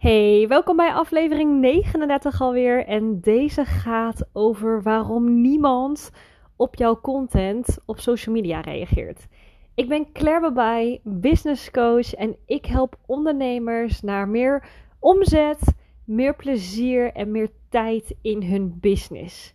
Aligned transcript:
Hey, 0.00 0.48
welkom 0.48 0.76
bij 0.76 0.92
aflevering 0.92 1.60
39 1.60 2.40
alweer. 2.40 2.86
En 2.86 3.20
deze 3.20 3.64
gaat 3.64 4.28
over 4.32 4.82
waarom 4.82 5.40
niemand 5.40 6.10
op 6.56 6.74
jouw 6.74 7.00
content 7.00 7.78
op 7.86 7.98
social 7.98 8.34
media 8.34 8.60
reageert. 8.60 9.26
Ik 9.74 9.88
ben 9.88 10.12
Claire 10.12 10.40
Babay, 10.40 11.00
business 11.02 11.70
coach 11.70 12.14
en 12.14 12.36
ik 12.46 12.66
help 12.66 12.96
ondernemers 13.06 14.00
naar 14.00 14.28
meer 14.28 14.68
omzet, 14.98 15.74
meer 16.04 16.36
plezier 16.36 17.12
en 17.12 17.30
meer 17.30 17.50
tijd 17.68 18.14
in 18.22 18.42
hun 18.42 18.78
business. 18.80 19.54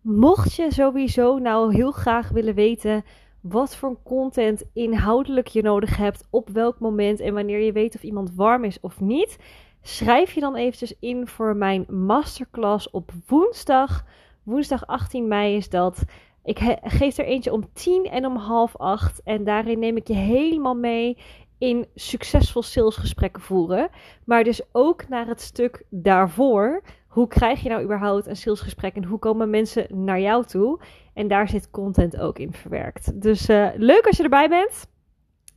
Mocht 0.00 0.54
je 0.54 0.72
sowieso 0.72 1.38
nou 1.38 1.74
heel 1.74 1.92
graag 1.92 2.28
willen 2.28 2.54
weten 2.54 3.04
wat 3.40 3.76
voor 3.76 3.96
content 4.04 4.64
inhoudelijk 4.72 5.46
je 5.46 5.62
nodig 5.62 5.96
hebt, 5.96 6.26
op 6.30 6.48
welk 6.48 6.78
moment 6.78 7.20
en 7.20 7.34
wanneer 7.34 7.60
je 7.60 7.72
weet 7.72 7.94
of 7.94 8.02
iemand 8.02 8.34
warm 8.34 8.64
is 8.64 8.80
of 8.80 9.00
niet, 9.00 9.38
schrijf 9.86 10.32
je 10.32 10.40
dan 10.40 10.56
eventjes 10.56 10.94
in 11.00 11.26
voor 11.26 11.56
mijn 11.56 11.86
masterclass 11.88 12.90
op 12.90 13.10
woensdag. 13.26 14.04
Woensdag 14.42 14.86
18 14.86 15.28
mei 15.28 15.56
is 15.56 15.68
dat. 15.68 16.02
Ik 16.44 16.58
geef 16.82 17.18
er 17.18 17.24
eentje 17.24 17.52
om 17.52 17.72
10 17.72 18.04
en 18.04 18.26
om 18.26 18.36
half 18.36 18.76
8. 18.76 19.22
En 19.22 19.44
daarin 19.44 19.78
neem 19.78 19.96
ik 19.96 20.08
je 20.08 20.14
helemaal 20.14 20.74
mee 20.74 21.18
in 21.58 21.86
succesvol 21.94 22.62
salesgesprekken 22.62 23.42
voeren. 23.42 23.88
Maar 24.24 24.44
dus 24.44 24.60
ook 24.72 25.08
naar 25.08 25.26
het 25.26 25.40
stuk 25.40 25.82
daarvoor. 25.90 26.82
Hoe 27.06 27.28
krijg 27.28 27.62
je 27.62 27.68
nou 27.68 27.82
überhaupt 27.82 28.26
een 28.26 28.36
salesgesprek 28.36 28.94
en 28.94 29.04
hoe 29.04 29.18
komen 29.18 29.50
mensen 29.50 30.04
naar 30.04 30.20
jou 30.20 30.44
toe? 30.44 30.80
En 31.14 31.28
daar 31.28 31.48
zit 31.48 31.70
content 31.70 32.18
ook 32.18 32.38
in 32.38 32.52
verwerkt. 32.52 33.22
Dus 33.22 33.48
uh, 33.48 33.68
leuk 33.76 34.06
als 34.06 34.16
je 34.16 34.22
erbij 34.22 34.48
bent. 34.48 34.86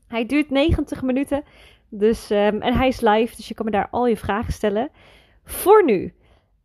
Hij 0.08 0.26
duurt 0.26 0.50
90 0.50 1.02
minuten. 1.02 1.44
Dus, 1.90 2.30
um, 2.30 2.62
en 2.62 2.74
hij 2.74 2.88
is 2.88 3.02
live, 3.02 3.36
dus 3.36 3.48
je 3.48 3.54
kan 3.54 3.66
me 3.66 3.72
daar 3.72 3.88
al 3.92 4.08
je 4.08 4.18
vragen 4.18 4.54
stellen. 4.54 4.90
Voor 5.44 5.86
nu, 5.86 6.14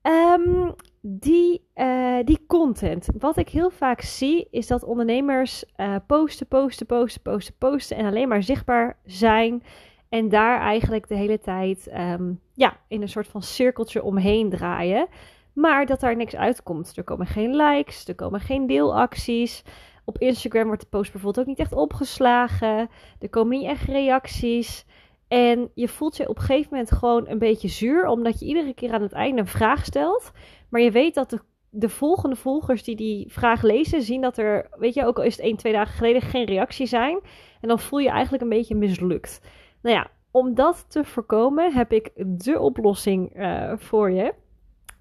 um, 0.03 0.75
die, 1.01 1.69
uh, 1.75 2.19
die 2.25 2.45
content. 2.47 3.09
Wat 3.19 3.37
ik 3.37 3.49
heel 3.49 3.71
vaak 3.71 4.01
zie, 4.01 4.49
is 4.51 4.67
dat 4.67 4.85
ondernemers 4.85 5.65
uh, 5.77 5.97
posten, 6.07 6.47
posten, 6.47 6.87
posten, 6.87 7.23
posten, 7.23 7.55
posten. 7.59 7.97
En 7.97 8.07
alleen 8.07 8.29
maar 8.29 8.43
zichtbaar 8.43 8.99
zijn. 9.05 9.63
En 10.09 10.29
daar 10.29 10.61
eigenlijk 10.61 11.09
de 11.09 11.15
hele 11.15 11.39
tijd 11.39 11.91
um, 11.97 12.41
ja, 12.55 12.77
in 12.89 13.03
een 13.03 13.09
soort 13.09 13.27
van 13.27 13.43
cirkeltje 13.43 14.03
omheen 14.03 14.51
draaien. 14.51 15.07
Maar 15.53 15.87
dat 15.87 16.01
daar 16.01 16.17
niks 16.17 16.37
uitkomt. 16.37 16.97
Er 16.97 17.05
komen 17.05 17.27
geen 17.27 17.57
likes, 17.57 18.09
er 18.09 18.15
komen 18.15 18.41
geen 18.41 18.67
deelacties. 18.67 19.65
Op 20.05 20.19
Instagram 20.19 20.67
wordt 20.67 20.81
de 20.81 20.89
post 20.89 21.13
bijvoorbeeld 21.13 21.41
ook 21.41 21.57
niet 21.57 21.67
echt 21.67 21.73
opgeslagen. 21.73 22.89
Er 23.21 23.31
komen 23.31 23.59
niet 23.59 23.69
echt 23.69 23.85
reacties. 23.85 24.87
En 25.35 25.71
je 25.75 25.89
voelt 25.89 26.17
je 26.17 26.29
op 26.29 26.37
een 26.37 26.43
gegeven 26.43 26.69
moment 26.71 26.93
gewoon 26.93 27.29
een 27.29 27.39
beetje 27.39 27.69
zuur, 27.69 28.07
omdat 28.07 28.41
je 28.41 28.47
iedere 28.47 28.75
keer 28.75 28.93
aan 28.93 29.03
het 29.03 29.13
einde 29.13 29.41
een 29.41 29.47
vraag 29.47 29.85
stelt. 29.85 30.33
Maar 30.69 30.81
je 30.81 30.91
weet 30.91 31.15
dat 31.15 31.31
de, 31.31 31.41
de 31.71 31.89
volgende 31.89 32.37
volgers 32.37 32.83
die 32.83 32.97
die 32.97 33.33
vraag 33.33 33.63
lezen, 33.63 34.03
zien 34.03 34.21
dat 34.21 34.39
er, 34.39 34.69
weet 34.79 34.95
je, 34.95 35.07
ook 35.07 35.17
al 35.17 35.25
is 35.25 35.37
het 35.37 35.45
één, 35.45 35.57
twee 35.57 35.73
dagen 35.73 35.95
geleden, 35.95 36.23
geen 36.23 36.45
reactie 36.45 36.87
zijn. 36.87 37.21
En 37.61 37.69
dan 37.69 37.79
voel 37.79 37.99
je 37.99 38.09
eigenlijk 38.09 38.43
een 38.43 38.49
beetje 38.49 38.75
mislukt. 38.75 39.41
Nou 39.83 39.97
ja, 39.97 40.11
om 40.31 40.55
dat 40.55 40.85
te 40.89 41.05
voorkomen 41.05 41.73
heb 41.73 41.93
ik 41.93 42.11
de 42.27 42.61
oplossing 42.61 43.39
uh, 43.39 43.73
voor 43.77 44.11
je. 44.11 44.35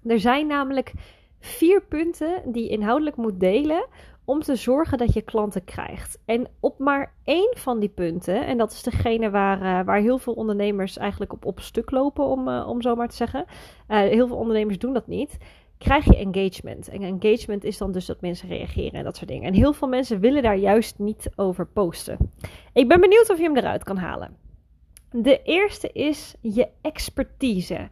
Er 0.04 0.20
zijn 0.20 0.46
namelijk 0.46 0.92
vier 1.40 1.82
punten 1.82 2.42
die 2.46 2.62
je 2.62 2.68
inhoudelijk 2.68 3.16
moet 3.16 3.40
delen 3.40 3.86
om 4.24 4.40
te 4.40 4.56
zorgen 4.56 4.98
dat 4.98 5.12
je 5.12 5.22
klanten 5.22 5.64
krijgt. 5.64 6.18
En 6.24 6.46
op 6.60 6.78
maar 6.78 7.14
één 7.24 7.56
van 7.56 7.78
die 7.78 7.88
punten, 7.88 8.46
en 8.46 8.58
dat 8.58 8.72
is 8.72 8.82
degene 8.82 9.30
waar, 9.30 9.62
uh, 9.62 9.86
waar 9.86 10.00
heel 10.00 10.18
veel 10.18 10.32
ondernemers 10.32 10.96
eigenlijk 10.96 11.32
op, 11.32 11.44
op 11.44 11.60
stuk 11.60 11.90
lopen, 11.90 12.24
om, 12.24 12.48
uh, 12.48 12.68
om 12.68 12.82
zo 12.82 12.94
maar 12.94 13.08
te 13.08 13.16
zeggen. 13.16 13.44
Uh, 13.88 13.98
heel 13.98 14.26
veel 14.26 14.36
ondernemers 14.36 14.78
doen 14.78 14.92
dat 14.92 15.06
niet. 15.06 15.36
Krijg 15.78 16.04
je 16.04 16.16
engagement. 16.16 16.88
En 16.88 17.02
engagement 17.02 17.64
is 17.64 17.78
dan 17.78 17.92
dus 17.92 18.06
dat 18.06 18.20
mensen 18.20 18.48
reageren 18.48 18.92
en 18.92 19.04
dat 19.04 19.16
soort 19.16 19.30
dingen. 19.30 19.48
En 19.48 19.54
heel 19.54 19.72
veel 19.72 19.88
mensen 19.88 20.20
willen 20.20 20.42
daar 20.42 20.56
juist 20.56 20.98
niet 20.98 21.30
over 21.36 21.66
posten. 21.66 22.32
Ik 22.72 22.88
ben 22.88 23.00
benieuwd 23.00 23.30
of 23.30 23.36
je 23.36 23.42
hem 23.42 23.56
eruit 23.56 23.84
kan 23.84 23.96
halen. 23.96 24.36
De 25.10 25.42
eerste 25.42 25.90
is 25.92 26.34
je 26.40 26.68
expertise. 26.80 27.88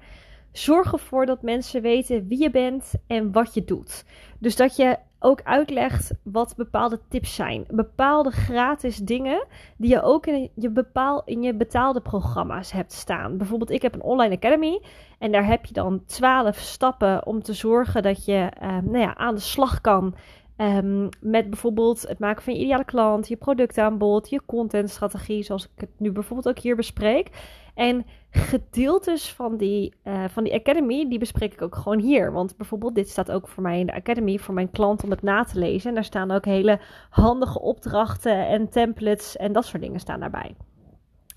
Zorg 0.52 0.92
ervoor 0.92 1.26
dat 1.26 1.42
mensen 1.42 1.82
weten 1.82 2.28
wie 2.28 2.42
je 2.42 2.50
bent 2.50 2.92
en 3.06 3.32
wat 3.32 3.54
je 3.54 3.64
doet. 3.64 4.04
Dus 4.38 4.56
dat 4.56 4.76
je 4.76 4.96
ook 5.22 5.42
uitlegt 5.42 6.12
wat 6.22 6.54
bepaalde 6.56 7.00
tips 7.08 7.34
zijn. 7.34 7.64
Bepaalde 7.68 8.30
gratis 8.30 8.96
dingen 8.96 9.46
die 9.76 9.90
je 9.90 10.02
ook 10.02 10.26
in 10.26 10.50
je, 10.54 10.70
bepaal, 10.70 11.22
in 11.24 11.42
je 11.42 11.54
betaalde 11.54 12.00
programma's 12.00 12.72
hebt 12.72 12.92
staan. 12.92 13.36
Bijvoorbeeld, 13.36 13.70
ik 13.70 13.82
heb 13.82 13.94
een 13.94 14.02
online 14.02 14.36
academy. 14.36 14.82
En 15.18 15.32
daar 15.32 15.46
heb 15.46 15.64
je 15.64 15.74
dan 15.74 16.04
12 16.06 16.58
stappen 16.58 17.26
om 17.26 17.42
te 17.42 17.52
zorgen 17.52 18.02
dat 18.02 18.24
je 18.24 18.50
uh, 18.62 18.68
nou 18.68 18.98
ja, 18.98 19.16
aan 19.16 19.34
de 19.34 19.40
slag 19.40 19.80
kan. 19.80 20.14
Um, 20.56 21.08
met 21.20 21.50
bijvoorbeeld 21.50 22.08
het 22.08 22.18
maken 22.18 22.42
van 22.42 22.54
je 22.54 22.60
ideale 22.60 22.84
klant, 22.84 23.28
je 23.28 23.36
productaanbod, 23.36 24.30
je 24.30 24.42
contentstrategie, 24.46 25.42
zoals 25.42 25.64
ik 25.64 25.70
het 25.80 25.90
nu 25.96 26.12
bijvoorbeeld 26.12 26.56
ook 26.56 26.62
hier 26.62 26.76
bespreek. 26.76 27.30
En 27.74 28.06
gedeeltes 28.30 29.32
van 29.32 29.56
die, 29.56 29.94
uh, 30.04 30.24
van 30.28 30.44
die 30.44 30.54
academy, 30.54 31.08
die 31.08 31.18
bespreek 31.18 31.52
ik 31.52 31.62
ook 31.62 31.74
gewoon 31.74 31.98
hier. 31.98 32.32
Want 32.32 32.56
bijvoorbeeld 32.56 32.94
dit 32.94 33.08
staat 33.08 33.30
ook 33.30 33.48
voor 33.48 33.62
mij 33.62 33.78
in 33.78 33.86
de 33.86 33.94
academy, 33.94 34.38
voor 34.38 34.54
mijn 34.54 34.70
klant 34.70 35.04
om 35.04 35.10
het 35.10 35.22
na 35.22 35.44
te 35.44 35.58
lezen. 35.58 35.88
En 35.88 35.94
daar 35.94 36.04
staan 36.04 36.30
ook 36.30 36.44
hele 36.44 36.80
handige 37.10 37.60
opdrachten 37.60 38.46
en 38.46 38.68
templates 38.68 39.36
en 39.36 39.52
dat 39.52 39.64
soort 39.64 39.82
dingen 39.82 40.00
staan 40.00 40.20
daarbij. 40.20 40.56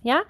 Ja, 0.02 0.26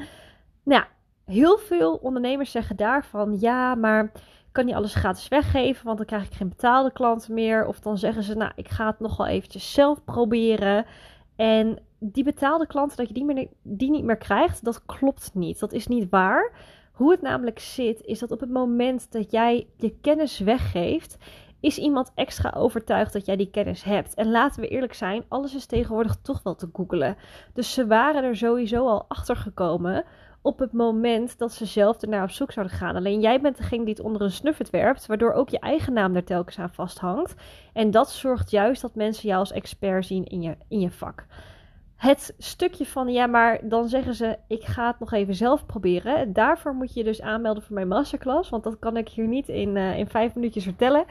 nou, 0.63 0.83
heel 1.25 1.57
veel 1.57 1.95
ondernemers 1.95 2.51
zeggen 2.51 2.75
daarvan, 2.75 3.39
ja, 3.39 3.75
maar 3.75 4.03
ik 4.13 4.51
kan 4.51 4.65
niet 4.65 4.75
alles 4.75 4.95
gratis 4.95 5.27
weggeven, 5.27 5.85
want 5.85 5.97
dan 5.97 6.05
krijg 6.05 6.25
ik 6.25 6.33
geen 6.33 6.49
betaalde 6.49 6.91
klanten 6.91 7.33
meer. 7.33 7.65
Of 7.67 7.79
dan 7.79 7.97
zeggen 7.97 8.23
ze, 8.23 8.35
nou, 8.35 8.51
ik 8.55 8.69
ga 8.69 8.87
het 8.87 8.99
nog 8.99 9.17
wel 9.17 9.27
eventjes 9.27 9.73
zelf 9.73 10.03
proberen. 10.03 10.85
En 11.35 11.79
die 12.11 12.23
betaalde 12.23 12.67
klanten, 12.67 12.97
dat 12.97 13.07
je 13.07 13.13
die, 13.13 13.25
meer, 13.25 13.47
die 13.61 13.89
niet 13.89 14.03
meer 14.03 14.17
krijgt, 14.17 14.63
dat 14.63 14.85
klopt 14.85 15.31
niet. 15.33 15.59
Dat 15.59 15.73
is 15.73 15.87
niet 15.87 16.09
waar. 16.09 16.51
Hoe 16.91 17.11
het 17.11 17.21
namelijk 17.21 17.59
zit, 17.59 18.01
is 18.01 18.19
dat 18.19 18.31
op 18.31 18.39
het 18.39 18.49
moment 18.49 19.11
dat 19.11 19.31
jij 19.31 19.67
je 19.77 19.95
kennis 20.01 20.39
weggeeft, 20.39 21.17
is 21.59 21.77
iemand 21.77 22.11
extra 22.15 22.53
overtuigd 22.55 23.13
dat 23.13 23.25
jij 23.25 23.35
die 23.35 23.49
kennis 23.49 23.83
hebt. 23.83 24.13
En 24.13 24.31
laten 24.31 24.61
we 24.61 24.67
eerlijk 24.67 24.93
zijn, 24.93 25.23
alles 25.27 25.55
is 25.55 25.65
tegenwoordig 25.65 26.15
toch 26.21 26.43
wel 26.43 26.55
te 26.55 26.69
googelen. 26.73 27.17
Dus 27.53 27.73
ze 27.73 27.87
waren 27.87 28.23
er 28.23 28.35
sowieso 28.35 28.87
al 28.87 29.05
achter 29.07 29.35
gekomen 29.35 30.03
op 30.41 30.59
het 30.59 30.73
moment 30.73 31.37
dat 31.37 31.53
ze 31.53 31.65
zelf 31.65 32.01
ernaar 32.01 32.23
op 32.23 32.29
zoek 32.29 32.51
zouden 32.51 32.77
gaan. 32.77 32.95
Alleen 32.95 33.19
jij 33.19 33.41
bent 33.41 33.57
degene 33.57 33.85
die 33.85 33.93
het 33.93 34.03
onder 34.03 34.21
een 34.21 34.31
snuffet 34.31 34.69
werpt, 34.69 35.05
waardoor 35.05 35.33
ook 35.33 35.49
je 35.49 35.59
eigen 35.59 35.93
naam 35.93 36.15
er 36.15 36.23
telkens 36.23 36.59
aan 36.59 36.73
vasthangt. 36.73 37.35
En 37.73 37.91
dat 37.91 38.11
zorgt 38.11 38.51
juist 38.51 38.81
dat 38.81 38.95
mensen 38.95 39.27
jou 39.27 39.39
als 39.39 39.51
expert 39.51 40.05
zien 40.05 40.25
in 40.25 40.41
je, 40.41 40.57
in 40.67 40.79
je 40.79 40.91
vak. 40.91 41.25
Het 41.95 42.33
stukje 42.37 42.85
van 42.85 43.09
ja, 43.09 43.27
maar 43.27 43.59
dan 43.63 43.87
zeggen 43.87 44.15
ze: 44.15 44.37
ik 44.47 44.63
ga 44.63 44.87
het 44.87 44.99
nog 44.99 45.11
even 45.11 45.35
zelf 45.35 45.65
proberen. 45.65 46.33
Daarvoor 46.33 46.73
moet 46.73 46.93
je 46.93 47.03
dus 47.03 47.21
aanmelden 47.21 47.63
voor 47.63 47.75
mijn 47.75 47.87
masterclass, 47.87 48.49
want 48.49 48.63
dat 48.63 48.79
kan 48.79 48.97
ik 48.97 49.09
hier 49.09 49.27
niet 49.27 49.49
in, 49.49 49.75
uh, 49.75 49.97
in 49.97 50.07
vijf 50.07 50.35
minuutjes 50.35 50.63
vertellen. 50.63 51.05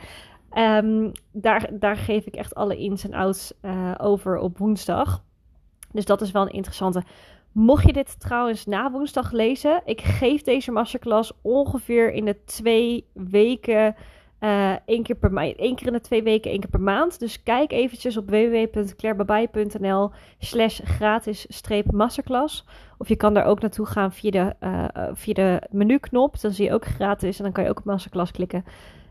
Um, 0.59 1.13
daar, 1.33 1.69
daar 1.73 1.97
geef 1.97 2.27
ik 2.27 2.35
echt 2.35 2.55
alle 2.55 2.77
ins 2.77 3.05
en 3.05 3.15
outs 3.15 3.53
uh, 3.63 3.95
over 3.99 4.39
op 4.39 4.59
woensdag. 4.59 5.23
Dus 5.93 6.05
dat 6.05 6.21
is 6.21 6.31
wel 6.31 6.43
een 6.43 6.53
interessante. 6.53 7.03
Mocht 7.53 7.87
je 7.87 7.93
dit 7.93 8.21
trouwens 8.21 8.67
na 8.67 8.91
woensdag 8.91 9.33
lezen, 9.33 9.83
ik 9.85 10.01
geef 10.01 10.43
deze 10.43 10.73
masterclass 10.73 11.33
ongeveer 11.43 12.13
in 12.13 12.25
de 12.25 12.45
twee 12.45 13.07
weken. 13.13 13.95
Uh, 14.45 14.73
één, 14.85 15.03
keer 15.03 15.17
per 15.17 15.37
één 15.37 15.75
keer 15.75 15.87
in 15.87 15.93
de 15.93 16.01
twee 16.01 16.23
weken, 16.23 16.51
één 16.51 16.61
keer 16.61 16.71
per 16.71 16.81
maand. 16.81 17.19
Dus 17.19 17.43
kijk 17.43 17.73
eventjes 17.73 18.17
op 18.17 18.31
www.clairebabai.nl 18.31 20.11
slash 20.39 20.81
gratis 20.85 21.63
masterclass. 21.91 22.67
Of 22.99 23.09
je 23.09 23.17
kan 23.17 23.35
daar 23.35 23.45
ook 23.45 23.61
naartoe 23.61 23.87
gaan 23.87 24.13
via 24.13 24.31
de, 24.31 24.55
uh, 24.61 25.09
via 25.13 25.35
de 25.35 25.63
menuknop. 25.71 26.41
Dan 26.41 26.51
zie 26.51 26.65
je 26.65 26.73
ook 26.73 26.85
gratis 26.85 27.39
en 27.39 27.45
dan 27.45 27.53
kan 27.53 27.65
je 27.65 27.71
ook 27.71 27.79
op 27.79 27.85
masterclass 27.85 28.33
klikken. 28.33 28.65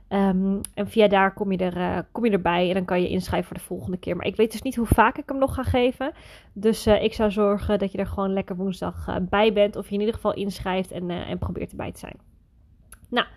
Um, 0.10 0.60
en 0.74 0.88
via 0.88 1.08
daar 1.08 1.34
kom 1.34 1.52
je, 1.52 1.58
er, 1.58 2.06
kom 2.12 2.26
je 2.26 2.32
erbij 2.32 2.68
en 2.68 2.74
dan 2.74 2.86
kan 2.86 3.02
je 3.02 3.10
inschrijven 3.10 3.48
voor 3.48 3.58
de 3.58 3.64
volgende 3.64 3.98
keer. 3.98 4.16
Maar 4.16 4.26
ik 4.26 4.36
weet 4.36 4.52
dus 4.52 4.62
niet 4.62 4.76
hoe 4.76 4.86
vaak 4.86 5.18
ik 5.18 5.30
hem 5.30 5.38
nog 5.38 5.54
ga 5.54 5.64
geven. 5.64 6.12
Dus 6.54 6.88
ik 6.88 7.14
zou 7.14 7.32
zorgen 7.32 7.80
dat 7.80 7.92
je 7.92 7.98
er 7.98 8.08
gewoon 8.08 8.34
lekker 8.34 8.56
woensdag 8.56 9.20
bij 9.22 9.54
bent. 9.54 9.76
Of 9.76 9.88
je 9.88 9.94
in 9.94 10.00
ieder 10.00 10.16
geval 10.16 10.34
inschrijft 10.34 10.92
en, 10.92 11.10
en 11.10 11.38
probeert 11.38 11.72
erbij 11.72 11.92
te 11.92 12.00
zijn. 12.00 12.16
Nou, 13.10 13.28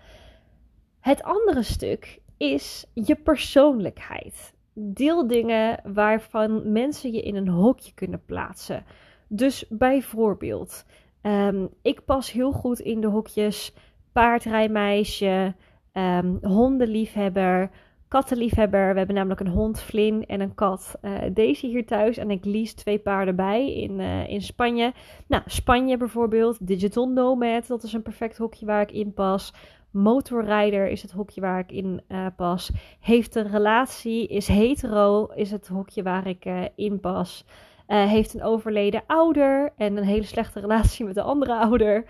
het 1.07 1.23
andere 1.23 1.63
stuk 1.63 2.19
is 2.37 2.85
je 2.93 3.15
persoonlijkheid. 3.15 4.53
Deel 4.73 5.27
dingen 5.27 5.79
waarvan 5.93 6.71
mensen 6.71 7.11
je 7.11 7.21
in 7.21 7.35
een 7.35 7.47
hokje 7.47 7.93
kunnen 7.93 8.21
plaatsen. 8.25 8.83
Dus 9.27 9.65
bijvoorbeeld, 9.69 10.85
um, 11.21 11.69
ik 11.81 12.05
pas 12.05 12.31
heel 12.31 12.51
goed 12.51 12.79
in 12.79 13.01
de 13.01 13.07
hokjes 13.07 13.73
paardrijmeisje 14.11 15.55
um, 15.93 16.37
hondenliefhebber, 16.41 17.69
kattenliefhebber. 18.07 18.91
We 18.91 18.97
hebben 18.97 19.15
namelijk 19.15 19.39
een 19.39 19.47
hond, 19.47 19.81
Flynn, 19.81 20.25
en 20.25 20.41
een 20.41 20.55
kat, 20.55 20.95
uh, 21.01 21.17
Daisy 21.33 21.67
hier 21.67 21.85
thuis. 21.85 22.17
En 22.17 22.31
ik 22.31 22.45
lease 22.45 22.75
twee 22.75 22.99
paarden 22.99 23.35
bij 23.35 23.73
in, 23.73 23.99
uh, 23.99 24.29
in 24.29 24.41
Spanje. 24.41 24.93
Nou, 25.27 25.43
Spanje 25.45 25.97
bijvoorbeeld. 25.97 26.67
Digital 26.67 27.07
Nomad, 27.07 27.67
dat 27.67 27.83
is 27.83 27.93
een 27.93 28.01
perfect 28.01 28.37
hokje 28.37 28.65
waar 28.65 28.81
ik 28.81 28.91
in 28.91 29.13
pas. 29.13 29.53
Motorrijder 29.91 30.87
is 30.87 31.01
het 31.01 31.11
hokje 31.11 31.41
waar 31.41 31.59
ik 31.59 31.71
in 31.71 32.01
uh, 32.07 32.25
pas. 32.35 32.71
Heeft 32.99 33.35
een 33.35 33.51
relatie, 33.51 34.27
is 34.27 34.47
hetero, 34.47 35.25
is 35.25 35.51
het 35.51 35.67
hokje 35.67 36.03
waar 36.03 36.27
ik 36.27 36.45
in 36.75 36.99
pas. 36.99 37.45
heeft 37.87 38.33
een 38.33 38.43
overleden 38.43 39.03
ouder 39.07 39.73
en 39.77 39.97
een 39.97 40.03
hele 40.03 40.25
slechte 40.25 40.59
relatie 40.67 41.05
met 41.05 41.15
de 41.15 41.21
andere 41.21 41.55
ouder. 41.55 42.05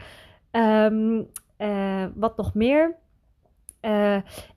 Um, 0.52 1.28
wat 2.16 2.38
nog 2.38 2.54
meer? 2.54 2.96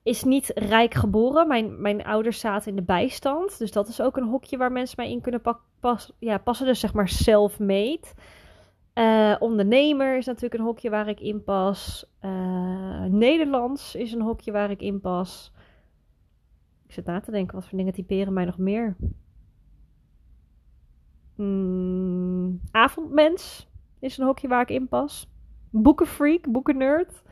Is 0.03 0.25
niet 0.25 0.51
rijk 0.55 0.95
geboren. 0.95 1.49
Mijn, 1.49 1.81
mijn 1.81 2.05
ouders 2.05 2.41
zaten 2.41 2.71
in 2.71 2.77
de 2.77 2.83
bijstand. 2.83 3.59
Dus 3.59 3.73
dat 3.73 3.89
is 3.89 4.01
ook 4.01 4.17
een 4.17 4.29
hokje 4.29 4.57
waar 4.57 4.73
mensen 4.73 4.95
mij 4.99 5.11
in 5.11 5.21
kunnen 5.21 5.43
pas, 5.81 6.13
ja, 6.19 6.39
passen. 6.39 6.67
Dus 6.67 6.81
zeg 6.81 6.93
maar 6.93 7.09
self-made. 7.09 8.07
Uh, 8.95 9.37
ondernemer 9.39 10.17
is 10.17 10.27
natuurlijk 10.27 10.55
een 10.55 10.67
hokje 10.67 10.91
waar 10.91 11.09
ik 11.09 11.21
in 11.21 11.45
pas. 11.45 12.11
Uh, 12.25 13.05
Nederlands 13.05 13.95
is 13.95 14.13
een 14.13 14.23
hokje 14.23 14.53
waar 14.53 14.71
ik 14.71 14.81
in 14.81 15.01
pas. 15.01 15.53
Ik 16.87 16.93
zit 16.93 17.05
na 17.05 17.21
te 17.21 17.31
denken, 17.31 17.55
wat 17.55 17.67
voor 17.67 17.79
dingen 17.79 17.93
typeren 17.93 18.33
mij 18.33 18.45
nog 18.45 18.59
meer? 18.59 18.97
Mm, 21.35 22.61
avondmens 22.71 23.69
is 23.99 24.19
een 24.19 24.27
hokje 24.27 24.49
waar 24.49 24.63
ik 24.63 24.71
in 24.71 24.89
pas. 24.89 25.29
Boekenfreak, 25.71 26.53
boekennerd. 26.53 27.23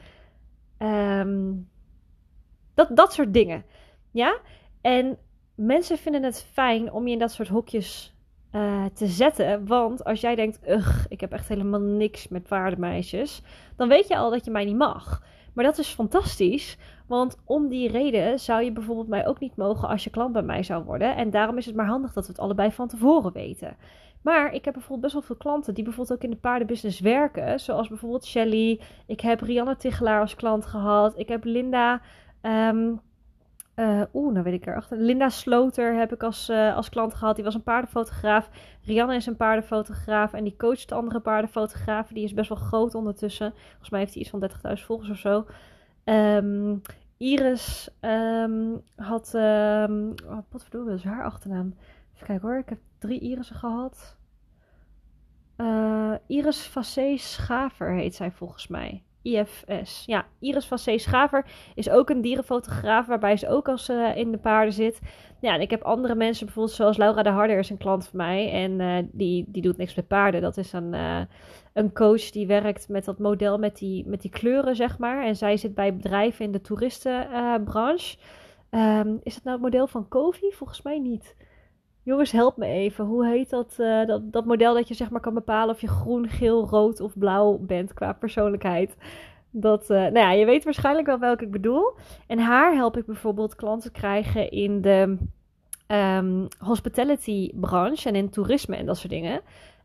Um, 0.78 1.69
dat, 2.75 2.96
dat 2.96 3.12
soort 3.12 3.32
dingen. 3.32 3.64
Ja? 4.10 4.40
En 4.81 5.19
mensen 5.55 5.99
vinden 5.99 6.22
het 6.22 6.43
fijn 6.52 6.93
om 6.93 7.06
je 7.06 7.12
in 7.12 7.19
dat 7.19 7.32
soort 7.32 7.49
hokjes 7.49 8.18
uh, 8.53 8.85
te 8.95 9.06
zetten. 9.06 9.67
Want 9.67 10.05
als 10.05 10.21
jij 10.21 10.35
denkt, 10.35 10.69
ugh, 10.69 11.05
ik 11.09 11.21
heb 11.21 11.33
echt 11.33 11.49
helemaal 11.49 11.81
niks 11.81 12.29
met 12.29 12.49
paardenmeisjes. 12.49 13.43
Dan 13.77 13.89
weet 13.89 14.09
je 14.09 14.17
al 14.17 14.31
dat 14.31 14.45
je 14.45 14.50
mij 14.50 14.65
niet 14.65 14.77
mag. 14.77 15.23
Maar 15.55 15.65
dat 15.65 15.79
is 15.79 15.89
fantastisch. 15.89 16.79
Want 17.06 17.37
om 17.45 17.69
die 17.69 17.91
reden 17.91 18.39
zou 18.39 18.62
je 18.62 18.73
bijvoorbeeld 18.73 19.09
mij 19.09 19.27
ook 19.27 19.41
niet 19.41 19.56
mogen 19.56 19.89
als 19.89 20.05
je 20.05 20.11
klant 20.11 20.33
bij 20.33 20.43
mij 20.43 20.62
zou 20.62 20.85
worden. 20.85 21.17
En 21.17 21.31
daarom 21.31 21.59
is 21.59 21.67
het 21.67 21.75
maar 21.75 21.87
handig 21.87 22.12
dat 22.12 22.27
we 22.27 22.33
het 22.33 22.41
allebei 22.41 22.73
van 22.73 22.89
tevoren 22.89 23.33
weten. 23.33 23.77
Maar 24.23 24.53
ik 24.53 24.65
heb 24.65 24.75
bijvoorbeeld 24.75 25.01
best 25.01 25.12
wel 25.12 25.23
veel 25.23 25.37
klanten 25.37 25.75
die 25.75 25.85
bijvoorbeeld 25.85 26.19
ook 26.19 26.25
in 26.25 26.31
de 26.31 26.41
paardenbusiness 26.41 27.01
werken. 27.01 27.61
Zoals 27.61 27.89
bijvoorbeeld 27.89 28.27
Shelly. 28.27 28.81
Ik 29.06 29.21
heb 29.21 29.41
Rianne 29.41 29.77
Tichelaar 29.77 30.21
als 30.21 30.35
klant 30.35 30.67
gehad. 30.67 31.19
Ik 31.19 31.29
heb 31.29 31.44
Linda 31.44 32.01
Um, 32.43 33.01
uh, 33.79 34.03
Oeh, 34.13 34.33
nou 34.33 34.45
weet 34.45 34.55
ik 34.55 34.67
erachter. 34.67 34.99
Linda 34.99 35.29
Sloter 35.29 35.95
heb 35.95 36.13
ik 36.13 36.23
als, 36.23 36.49
uh, 36.49 36.77
als 36.77 36.89
klant 36.89 37.15
gehad. 37.15 37.35
Die 37.35 37.45
was 37.45 37.55
een 37.55 37.63
paardenfotograaf. 37.63 38.51
Rianne 38.83 39.15
is 39.15 39.27
een 39.27 39.37
paardenfotograaf. 39.37 40.33
En 40.33 40.45
die 40.45 40.57
coacht 40.57 40.93
andere 40.93 41.21
paardenfotografen. 41.21 42.15
Die 42.15 42.25
is 42.25 42.35
best 42.35 42.49
wel 42.49 42.59
groot 42.59 42.95
ondertussen. 42.95 43.53
Volgens 43.69 43.91
mij 43.91 44.01
heeft 44.01 44.13
hij 44.13 44.23
iets 44.23 44.31
van 44.31 44.51
30.000 44.79 44.85
volgers 44.85 45.11
of 45.11 45.19
zo. 45.19 45.47
Um, 46.05 46.83
Iris 47.17 47.89
um, 48.01 48.83
had. 48.97 49.33
Um, 49.35 50.15
oh, 50.27 50.39
wat 50.49 50.63
verdomme, 50.63 50.91
dat 50.91 50.99
is 50.99 51.05
haar 51.05 51.25
achternaam. 51.25 51.75
Even 52.15 52.27
kijken 52.27 52.49
hoor. 52.49 52.59
Ik 52.59 52.69
heb 52.69 52.79
drie 52.99 53.21
Irissen 53.21 53.57
gehad. 53.57 54.17
Uh, 55.57 56.15
Iris 56.27 56.61
Facé 56.61 57.17
Schaver 57.17 57.95
heet 57.95 58.15
zij 58.15 58.31
volgens 58.31 58.69
mij. 58.69 59.03
IFS. 59.23 60.03
Ja, 60.06 60.26
Iris 60.38 60.67
van 60.67 60.79
C. 60.85 61.00
Schaver 61.00 61.44
is 61.75 61.91
ook 61.91 62.11
een 62.11 62.20
dierenfotograaf, 62.20 63.06
waarbij 63.06 63.37
ze 63.37 63.49
ook 63.49 63.69
als 63.69 63.88
uh, 63.88 64.17
in 64.17 64.31
de 64.31 64.38
paarden 64.38 64.73
zit. 64.73 65.00
Ja, 65.41 65.55
en 65.55 65.61
ik 65.61 65.70
heb 65.70 65.82
andere 65.82 66.15
mensen, 66.15 66.47
bijvoorbeeld 66.47 66.76
zoals 66.76 66.97
Laura 66.97 67.23
de 67.23 67.29
Harder 67.29 67.59
is 67.59 67.70
een 67.70 67.76
klant 67.76 68.09
van 68.09 68.17
mij. 68.17 68.53
En 68.53 68.81
uh, 68.81 69.09
die, 69.12 69.44
die 69.49 69.62
doet 69.62 69.76
niks 69.76 69.94
met 69.94 70.09
paarden. 70.09 70.41
Dat 70.41 70.56
is 70.56 70.73
een, 70.73 70.93
uh, 70.94 71.20
een 71.73 71.93
coach 71.93 72.31
die 72.31 72.47
werkt 72.47 72.88
met 72.88 73.05
dat 73.05 73.19
model 73.19 73.59
met 73.59 73.76
die, 73.76 74.06
met 74.06 74.20
die 74.20 74.31
kleuren, 74.31 74.76
zeg 74.76 74.99
maar. 74.99 75.25
En 75.25 75.37
zij 75.37 75.56
zit 75.56 75.75
bij 75.75 75.97
bedrijven 75.97 76.44
in 76.44 76.53
de 76.53 76.61
toeristenbranche. 76.61 78.17
Um, 78.70 79.20
is 79.23 79.35
het 79.35 79.44
nou 79.44 79.56
het 79.56 79.65
model 79.65 79.87
van 79.87 80.09
Kofi? 80.09 80.53
Volgens 80.53 80.82
mij 80.82 80.99
niet. 80.99 81.37
Jongens, 82.08 82.32
help 82.32 82.56
me 82.56 82.66
even. 82.66 83.05
Hoe 83.05 83.26
heet 83.26 83.50
dat, 83.50 83.76
uh, 83.78 84.06
dat, 84.06 84.32
dat 84.32 84.44
model 84.44 84.75
dat 84.75 84.88
je 84.88 84.94
zeg 84.94 85.10
maar 85.10 85.20
kan 85.20 85.34
bepalen 85.34 85.75
of 85.75 85.81
je 85.81 85.88
groen, 85.88 86.28
geel, 86.28 86.66
rood 86.66 87.00
of 87.00 87.19
blauw 87.19 87.58
bent 87.60 87.94
qua 87.94 88.12
persoonlijkheid? 88.12 88.96
Dat, 89.50 89.82
uh, 89.82 89.88
nou 89.88 90.19
ja, 90.19 90.32
je 90.32 90.44
weet 90.44 90.64
waarschijnlijk 90.64 91.06
wel 91.06 91.19
welke 91.19 91.44
ik 91.44 91.50
bedoel. 91.50 91.93
En 92.26 92.38
haar 92.38 92.75
help 92.75 92.96
ik 92.96 93.06
bijvoorbeeld 93.06 93.55
klanten 93.55 93.93
krijgen 93.93 94.50
in 94.50 94.81
de 94.81 95.16
um, 95.87 96.49
hospitality 96.58 97.50
branche 97.55 98.08
en 98.08 98.14
in 98.14 98.31
toerisme 98.31 98.76
en 98.76 98.87
dat 98.87 98.96
soort 98.99 99.12
dingen. 99.12 99.40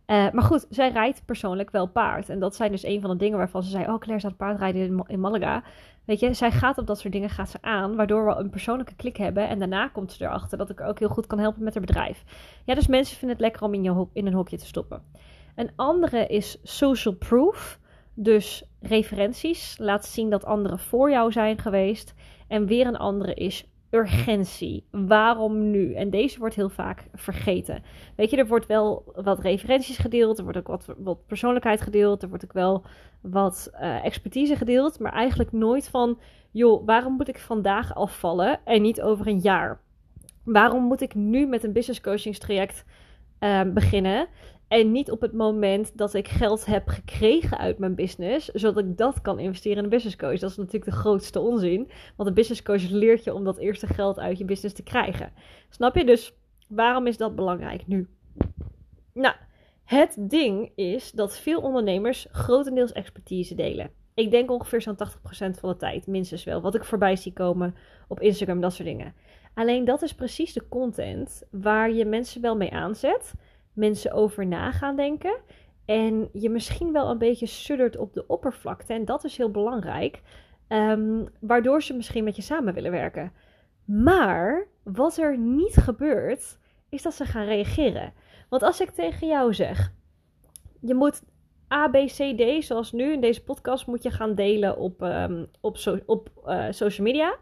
Uh, 0.08 0.32
maar 0.32 0.44
goed, 0.44 0.66
zij 0.70 0.90
rijdt 0.90 1.26
persoonlijk 1.26 1.72
wel 1.72 1.88
paard. 1.88 2.30
En 2.30 2.40
dat 2.40 2.56
zijn 2.56 2.72
dus 2.72 2.84
een 2.84 3.02
van 3.02 3.10
de 3.10 3.16
dingen 3.16 3.38
waarvan 3.38 3.64
ze 3.64 3.70
zei: 3.70 3.84
Oh, 3.86 4.00
Claire 4.00 4.20
staat 4.20 4.38
paardrijden 4.38 5.04
in 5.08 5.20
Malaga. 5.20 5.64
Weet 6.06 6.20
je, 6.20 6.34
zij 6.34 6.52
gaat 6.52 6.78
op 6.78 6.88
dat 6.88 7.00
soort 7.00 7.14
dingen 7.14 7.30
gaat 7.30 7.50
ze 7.50 7.58
aan, 7.62 7.96
waardoor 7.96 8.26
we 8.26 8.36
een 8.36 8.50
persoonlijke 8.50 8.96
klik 8.96 9.18
hebben. 9.18 9.48
En 9.48 9.60
daarna 9.60 9.88
komt 9.88 10.12
ze 10.12 10.24
erachter 10.24 10.58
dat 10.58 10.70
ik 10.70 10.82
ook 10.82 11.00
heel 11.00 11.10
goed 11.10 11.28
kan 11.28 11.40
helpen 11.40 11.64
met 11.64 11.74
haar 11.74 11.84
bedrijf. 11.86 12.24
Ja, 12.66 12.76
dus 12.76 12.88
mensen 12.88 13.18
vinden 13.18 13.38
het 13.38 13.46
lekker 13.46 13.64
om 13.64 13.74
in, 13.74 13.84
je 13.84 14.08
in 14.14 14.28
een 14.28 14.34
hokje 14.34 14.58
te 14.58 14.66
stoppen. 14.66 15.04
Een 15.56 15.72
andere 15.76 16.28
is 16.28 16.58
social 16.64 17.14
proof. 17.14 17.80
Dus 18.14 18.70
referenties. 18.80 19.78
Laat 19.78 20.06
zien 20.06 20.30
dat 20.30 20.46
anderen 20.46 20.80
voor 20.80 21.10
jou 21.10 21.32
zijn 21.32 21.58
geweest. 21.58 22.14
En 22.48 22.66
weer 22.66 22.88
een 22.88 22.98
andere 22.98 23.34
is 23.34 23.73
urgentie. 23.94 24.86
Waarom 24.92 25.72
nu? 25.72 25.94
En 25.94 26.10
deze 26.10 26.40
wordt 26.40 26.56
heel 26.56 26.70
vaak 26.70 27.06
vergeten. 27.14 27.84
Weet 28.16 28.30
je, 28.30 28.38
er 28.38 28.48
wordt 28.48 28.66
wel 28.66 29.14
wat 29.16 29.40
referenties 29.40 29.98
gedeeld, 29.98 30.38
er 30.38 30.44
wordt 30.44 30.58
ook 30.58 30.68
wat, 30.68 30.86
wat 30.98 31.26
persoonlijkheid 31.28 31.82
gedeeld, 31.82 32.24
er 32.24 32.30
wordt 32.30 32.44
ook 32.44 32.54
wel 32.54 32.84
wat 33.22 33.72
uh, 33.74 34.06
expertise 34.06 34.56
gedeeld, 34.56 35.00
maar 35.00 35.14
eigenlijk 35.14 35.52
nooit 35.52 35.90
van, 35.90 36.20
joh, 36.52 36.86
waarom 36.86 37.14
moet 37.14 37.28
ik 37.28 37.40
vandaag 37.40 37.96
afvallen 37.96 38.60
en 38.66 38.82
niet 38.82 39.02
over 39.02 39.28
een 39.28 39.40
jaar? 39.40 39.82
Waarom 40.44 40.84
moet 40.84 41.02
ik 41.02 41.16
nu 41.16 41.46
met 41.46 41.64
een 41.64 41.74
business 41.74 42.02
coachingstraject 42.02 42.86
uh, 43.40 43.62
beginnen 43.74 44.28
en 44.74 44.92
niet 44.92 45.12
op 45.12 45.22
het 45.22 45.34
moment 45.34 45.98
dat 45.98 46.14
ik 46.14 46.28
geld 46.28 46.66
heb 46.66 46.88
gekregen 46.88 47.58
uit 47.58 47.78
mijn 47.78 47.96
business, 47.96 48.48
zodat 48.48 48.86
ik 48.86 48.98
dat 48.98 49.22
kan 49.22 49.40
investeren 49.40 49.78
in 49.78 49.84
een 49.84 49.90
business 49.90 50.16
coach. 50.16 50.40
Dat 50.40 50.50
is 50.50 50.58
natuurlijk 50.58 50.86
de 50.86 50.92
grootste 50.92 51.40
onzin. 51.40 51.90
Want 52.16 52.30
een 52.30 52.36
business 52.36 52.64
coach 52.64 52.90
leert 52.90 53.24
je 53.24 53.34
om 53.34 53.44
dat 53.44 53.58
eerste 53.58 53.88
geld 53.88 54.20
uit 54.20 54.38
je 54.38 54.46
business 54.46 54.76
te 54.76 54.84
krijgen. 54.84 55.34
Snap 55.70 55.96
je? 55.96 56.06
Dus 56.06 56.34
waarom 56.68 57.08
is 57.08 57.18
dat 57.18 57.36
belangrijk 57.36 57.88
nu? 57.88 58.08
Nou, 59.14 59.36
het 59.84 60.16
ding 60.20 60.72
is 60.76 61.12
dat 61.12 61.38
veel 61.38 61.62
ondernemers 61.62 62.28
grotendeels 62.32 62.92
expertise 62.92 63.56
delen. 63.56 63.92
Ik 64.14 64.32
denk 64.32 64.52
ongeveer 64.52 64.82
zo'n 64.82 64.98
80% 64.98 65.60
van 65.60 65.70
de 65.70 65.76
tijd, 65.78 66.08
minstens 66.08 66.44
wel. 66.44 66.62
Wat 66.62 66.76
ik 66.76 66.84
voorbij 66.84 67.16
zie 67.16 67.34
komen 67.34 67.76
op 68.08 68.20
Instagram, 68.20 68.62
dat 68.62 68.74
soort 68.74 68.88
dingen. 68.88 69.14
Alleen 69.54 69.86
dat 69.86 70.02
is 70.02 70.16
precies 70.16 70.54
de 70.54 70.68
content 70.70 71.44
waar 71.52 71.92
je 71.92 72.06
mensen 72.06 72.42
wel 72.42 72.56
mee 72.56 72.72
aanzet 72.72 73.34
mensen 73.74 74.12
over 74.12 74.46
na 74.48 74.72
gaan 74.72 74.96
denken. 74.96 75.36
En 75.86 76.30
je 76.34 76.50
misschien 76.50 76.92
wel 76.92 77.10
een 77.10 77.18
beetje 77.18 77.46
suddert 77.46 77.98
op 77.98 78.14
de 78.14 78.28
oppervlakte. 78.28 78.94
En 78.94 79.06
dat 79.06 79.24
is 79.24 79.38
heel 79.38 79.52
belangrijk. 79.52 80.22
Um, 80.68 81.28
waardoor 81.40 81.84
ze 81.84 81.96
misschien 81.96 82.24
met 82.24 82.36
je 82.36 82.42
samen 82.42 82.74
willen 82.74 82.92
werken. 82.92 83.32
Maar 83.86 84.68
wat 84.84 85.18
er 85.18 85.38
niet 85.38 85.76
gebeurt, 85.76 86.58
is 86.90 87.02
dat 87.02 87.14
ze 87.14 87.26
gaan 87.26 87.46
reageren. 87.46 88.14
Want 88.50 88.64
als 88.64 88.82
ik 88.82 88.90
tegen 88.90 89.28
jou 89.28 89.54
zeg: 89.54 89.92
je 90.80 90.94
moet 90.94 91.24
A, 91.74 91.88
B, 91.88 91.94
C, 91.94 92.38
D, 92.38 92.64
zoals 92.64 92.92
nu 92.92 93.14
in 93.14 93.22
deze 93.22 93.44
podcast, 93.44 93.88
moet 93.88 94.04
je 94.04 94.12
gaan 94.12 94.36
delen 94.36 94.78
op, 94.78 95.02
um, 95.02 95.48
op, 95.62 95.78
op 96.06 96.30
uh, 96.46 96.66
social 96.70 97.08
media. 97.08 97.36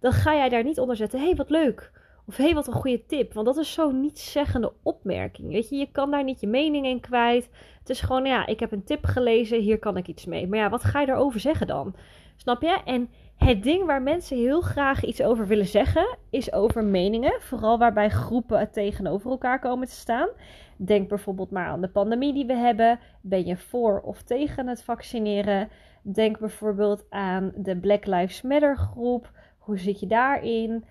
Dan 0.00 0.12
ga 0.12 0.34
jij 0.34 0.48
daar 0.48 0.64
niet 0.64 0.78
onder 0.78 0.96
zetten: 0.96 1.20
hey, 1.20 1.34
wat 1.34 1.50
leuk. 1.50 2.01
Of 2.26 2.36
hé, 2.36 2.52
wat 2.52 2.66
een 2.66 2.72
goede 2.72 3.06
tip. 3.06 3.32
Want 3.32 3.46
dat 3.46 3.56
is 3.56 3.72
zo'n 3.72 4.00
nietszeggende 4.00 4.72
opmerking. 4.82 5.52
Weet 5.52 5.68
je, 5.68 5.76
je 5.76 5.88
kan 5.92 6.10
daar 6.10 6.24
niet 6.24 6.40
je 6.40 6.46
mening 6.46 6.86
in 6.86 7.00
kwijt. 7.00 7.48
Het 7.78 7.90
is 7.90 8.00
gewoon, 8.00 8.24
ja, 8.24 8.46
ik 8.46 8.60
heb 8.60 8.72
een 8.72 8.84
tip 8.84 9.04
gelezen, 9.04 9.60
hier 9.60 9.78
kan 9.78 9.96
ik 9.96 10.06
iets 10.06 10.24
mee. 10.24 10.48
Maar 10.48 10.58
ja, 10.58 10.70
wat 10.70 10.84
ga 10.84 11.00
je 11.00 11.06
daarover 11.06 11.40
zeggen 11.40 11.66
dan? 11.66 11.94
Snap 12.36 12.62
je? 12.62 12.80
En 12.84 13.08
het 13.36 13.62
ding 13.62 13.84
waar 13.84 14.02
mensen 14.02 14.36
heel 14.36 14.60
graag 14.60 15.04
iets 15.04 15.22
over 15.22 15.46
willen 15.46 15.66
zeggen, 15.66 16.16
is 16.30 16.52
over 16.52 16.84
meningen. 16.84 17.40
Vooral 17.40 17.78
waarbij 17.78 18.10
groepen 18.10 18.70
tegenover 18.70 19.30
elkaar 19.30 19.58
komen 19.60 19.86
te 19.86 19.94
staan. 19.94 20.28
Denk 20.76 21.08
bijvoorbeeld 21.08 21.50
maar 21.50 21.66
aan 21.66 21.80
de 21.80 21.88
pandemie 21.88 22.32
die 22.32 22.46
we 22.46 22.54
hebben. 22.54 22.98
Ben 23.20 23.46
je 23.46 23.56
voor 23.56 24.00
of 24.00 24.22
tegen 24.22 24.66
het 24.66 24.82
vaccineren? 24.82 25.68
Denk 26.02 26.38
bijvoorbeeld 26.38 27.04
aan 27.10 27.52
de 27.56 27.76
Black 27.76 28.06
Lives 28.06 28.42
Matter 28.42 28.76
groep. 28.76 29.30
Hoe 29.58 29.78
zit 29.78 30.00
je 30.00 30.06
daarin? 30.06 30.84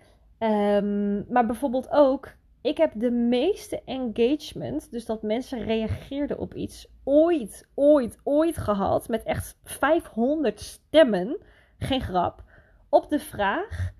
Um, 0.43 1.25
maar 1.29 1.45
bijvoorbeeld 1.45 1.89
ook, 1.89 2.35
ik 2.61 2.77
heb 2.77 2.91
de 2.95 3.11
meeste 3.11 3.81
engagement, 3.85 4.91
dus 4.91 5.05
dat 5.05 5.21
mensen 5.21 5.63
reageerden 5.63 6.37
op 6.37 6.53
iets, 6.53 6.87
ooit, 7.03 7.67
ooit, 7.73 8.17
ooit 8.23 8.57
gehad. 8.57 9.07
Met 9.07 9.23
echt 9.23 9.59
500 9.63 10.59
stemmen, 10.59 11.37
geen 11.77 12.01
grap, 12.01 12.43
op 12.89 13.09
de 13.09 13.19
vraag: 13.19 13.91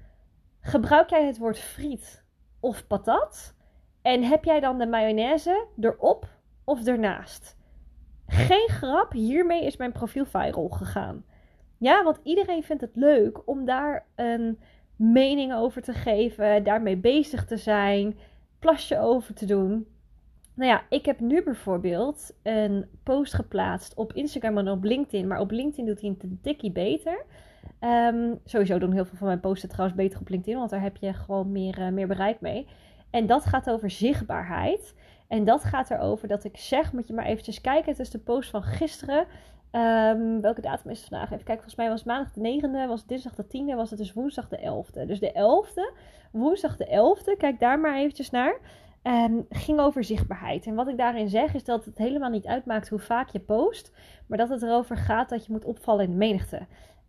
Gebruik 0.62 1.10
jij 1.10 1.26
het 1.26 1.38
woord 1.38 1.60
friet 1.60 2.24
of 2.60 2.88
patat? 2.88 3.56
En 4.02 4.24
heb 4.24 4.44
jij 4.44 4.60
dan 4.60 4.78
de 4.78 4.88
mayonaise 4.88 5.68
erop 5.80 6.28
of 6.64 6.88
ernaast? 6.88 7.58
Geen 8.28 8.70
grap, 8.70 9.12
hiermee 9.12 9.66
is 9.66 9.78
mijn 9.78 9.92
profiel 9.92 10.26
viral 10.26 10.70
gegaan. 10.70 11.26
Ja, 11.78 12.04
want 12.04 12.20
iedereen 12.24 12.64
vindt 12.64 12.82
het 12.82 12.96
leuk 12.96 13.48
om 13.48 13.66
daar 13.66 14.06
een 14.16 14.60
mening 15.02 15.54
over 15.54 15.82
te 15.82 15.94
geven, 15.94 16.64
daarmee 16.64 16.98
bezig 16.98 17.46
te 17.46 17.58
zijn, 17.58 18.18
plasje 18.60 19.00
over 19.00 19.34
te 19.34 19.46
doen. 19.46 19.88
Nou 20.54 20.72
ja, 20.72 20.84
ik 20.90 21.06
heb 21.06 21.20
nu 21.20 21.44
bijvoorbeeld 21.44 22.32
een 22.44 22.86
post 23.04 23.34
geplaatst 23.34 23.94
op 23.96 24.14
Instagram 24.14 24.58
en 24.58 24.70
op 24.70 24.84
LinkedIn. 24.84 25.28
Maar 25.28 25.40
op 25.40 25.52
LinkedIn 25.52 25.86
doet 25.86 26.02
hij 26.02 26.10
een 26.10 26.40
tikkie 26.42 26.72
beter. 26.72 27.26
Um, 27.80 28.40
sowieso 28.46 28.80
doen 28.80 28.92
heel 28.92 29.06
veel 29.06 29.18
van 29.18 29.28
mijn 29.28 29.40
posten 29.40 29.70
trouwens 29.70 29.98
beter 29.98 30.20
op 30.20 30.30
LinkedIn, 30.30 30.58
want 30.58 30.70
daar 30.70 30.82
heb 30.82 30.98
je 30.98 31.14
gewoon 31.14 31.52
meer, 31.52 31.80
uh, 31.80 31.88
meer 31.88 32.08
bereik 32.08 32.42
mee. 32.42 32.68
En 33.10 33.26
dat 33.26 33.46
gaat 33.46 33.70
over 33.70 33.90
zichtbaarheid. 33.90 34.96
En 35.28 35.44
dat 35.44 35.64
gaat 35.64 35.92
erover 35.92 36.28
dat 36.28 36.44
ik 36.44 36.58
zeg, 36.58 36.94
moet 36.94 37.08
je 37.08 37.14
maar 37.14 37.26
eventjes 37.26 37.62
kijken. 37.62 37.92
Het 37.92 38.00
is 38.00 38.10
de 38.10 38.20
post 38.20 38.50
van 38.50 38.64
gisteren. 38.64 39.26
Um, 39.72 40.42
welke 40.42 40.62
datum 40.62 40.92
is 40.92 41.00
het 41.00 41.08
vandaag? 41.08 41.32
Even 41.32 41.46
kijken, 41.46 41.64
volgens 41.64 41.76
mij 41.76 41.90
was 41.90 42.04
maandag 42.04 42.34
de 42.34 42.62
9e, 42.62 42.88
was 42.88 43.00
het 43.00 43.10
dinsdag 43.10 43.36
de 43.36 43.44
10e, 43.44 43.76
was 43.76 43.90
het 43.90 44.00
dus 44.00 44.14
woensdag 44.14 44.48
de 44.48 44.58
11e. 44.58 45.06
Dus 45.08 45.20
de 45.20 45.32
11e, 45.32 45.98
woensdag 46.32 46.78
de 46.78 46.86
11e, 46.86 47.38
kijk 47.38 47.60
daar 47.60 47.80
maar 47.80 47.96
eventjes 47.96 48.30
naar. 48.30 48.60
Um, 49.04 49.46
ging 49.50 49.80
over 49.80 50.04
zichtbaarheid. 50.04 50.66
En 50.66 50.76
wat 50.76 50.88
ik 50.88 50.98
daarin 50.98 51.30
zeg 51.30 51.54
is 51.54 51.64
dat 51.64 51.86
het 51.86 51.98
helemaal 51.98 52.30
niet 52.30 52.46
uitmaakt 52.46 52.90
hoe 52.90 53.00
vaak 53.00 53.30
je 53.30 53.40
post, 53.40 53.92
maar 54.28 54.38
dat 54.38 54.50
het 54.50 54.62
erover 54.62 54.98
gaat 54.98 55.30
dat 55.30 55.46
je 55.46 55.52
moet 55.52 55.66
opvallen 55.66 56.04
in 56.04 56.12
de 56.12 56.18
menigte. 56.18 56.60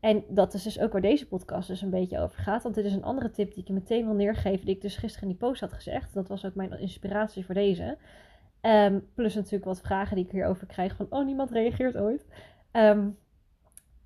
En 0.00 0.24
dat 0.28 0.54
is 0.54 0.62
dus 0.62 0.80
ook 0.80 0.92
waar 0.92 1.00
deze 1.00 1.28
podcast 1.28 1.68
dus 1.68 1.82
een 1.82 1.90
beetje 1.90 2.20
over 2.20 2.42
gaat. 2.42 2.62
Want 2.62 2.74
dit 2.74 2.84
is 2.84 2.94
een 2.94 3.04
andere 3.04 3.30
tip 3.30 3.52
die 3.52 3.62
ik 3.62 3.68
je 3.68 3.74
meteen 3.74 4.04
wil 4.04 4.14
neergeven, 4.14 4.66
die 4.66 4.74
ik 4.74 4.80
dus 4.80 4.96
gisteren 4.96 5.28
in 5.28 5.36
die 5.36 5.48
post 5.48 5.60
had 5.60 5.72
gezegd. 5.72 6.14
Dat 6.14 6.28
was 6.28 6.44
ook 6.44 6.54
mijn 6.54 6.78
inspiratie 6.78 7.44
voor 7.44 7.54
deze. 7.54 7.96
Um, 8.62 9.08
plus 9.14 9.34
natuurlijk 9.34 9.64
wat 9.64 9.80
vragen 9.80 10.16
die 10.16 10.24
ik 10.24 10.30
hierover 10.30 10.66
krijg 10.66 10.96
van, 10.96 11.06
oh, 11.10 11.24
niemand 11.24 11.50
reageert 11.50 11.96
ooit. 11.96 12.26
Um, 12.72 13.18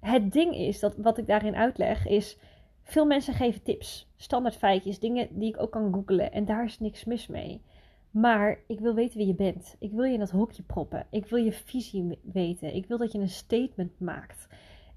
het 0.01 0.33
ding 0.33 0.55
is, 0.55 0.81
dat 0.81 0.97
wat 0.97 1.19
ik 1.19 1.27
daarin 1.27 1.57
uitleg, 1.57 2.07
is 2.07 2.39
veel 2.83 3.07
mensen 3.07 3.35
geven 3.35 3.63
tips, 3.63 4.09
standaard 4.17 4.57
feitjes, 4.57 4.99
dingen 4.99 5.29
die 5.31 5.49
ik 5.49 5.61
ook 5.61 5.73
kan 5.73 5.93
googlen. 5.93 6.33
En 6.33 6.45
daar 6.45 6.65
is 6.65 6.81
niks 6.81 7.05
mis 7.05 7.27
mee. 7.27 7.63
Maar 8.11 8.59
ik 8.67 8.81
wil 8.81 8.95
weten 8.95 9.19
wie 9.19 9.27
je 9.27 9.35
bent. 9.35 9.77
Ik 9.79 9.93
wil 9.93 10.05
je 10.05 10.13
in 10.13 10.19
dat 10.19 10.31
hokje 10.31 10.63
proppen. 10.63 11.07
Ik 11.11 11.27
wil 11.27 11.39
je 11.39 11.53
visie 11.53 12.19
weten. 12.23 12.75
Ik 12.75 12.87
wil 12.87 12.99
dat 12.99 13.13
je 13.13 13.19
een 13.19 13.29
statement 13.29 14.01
maakt. 14.01 14.47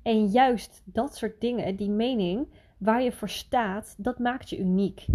En 0.01 0.25
juist 0.25 0.81
dat 0.85 1.15
soort 1.15 1.41
dingen, 1.41 1.75
die 1.75 1.89
mening 1.89 2.47
waar 2.77 3.01
je 3.01 3.11
voor 3.11 3.29
staat, 3.29 3.95
dat 3.97 4.19
maakt 4.19 4.49
je 4.49 4.57
uniek. 4.57 5.05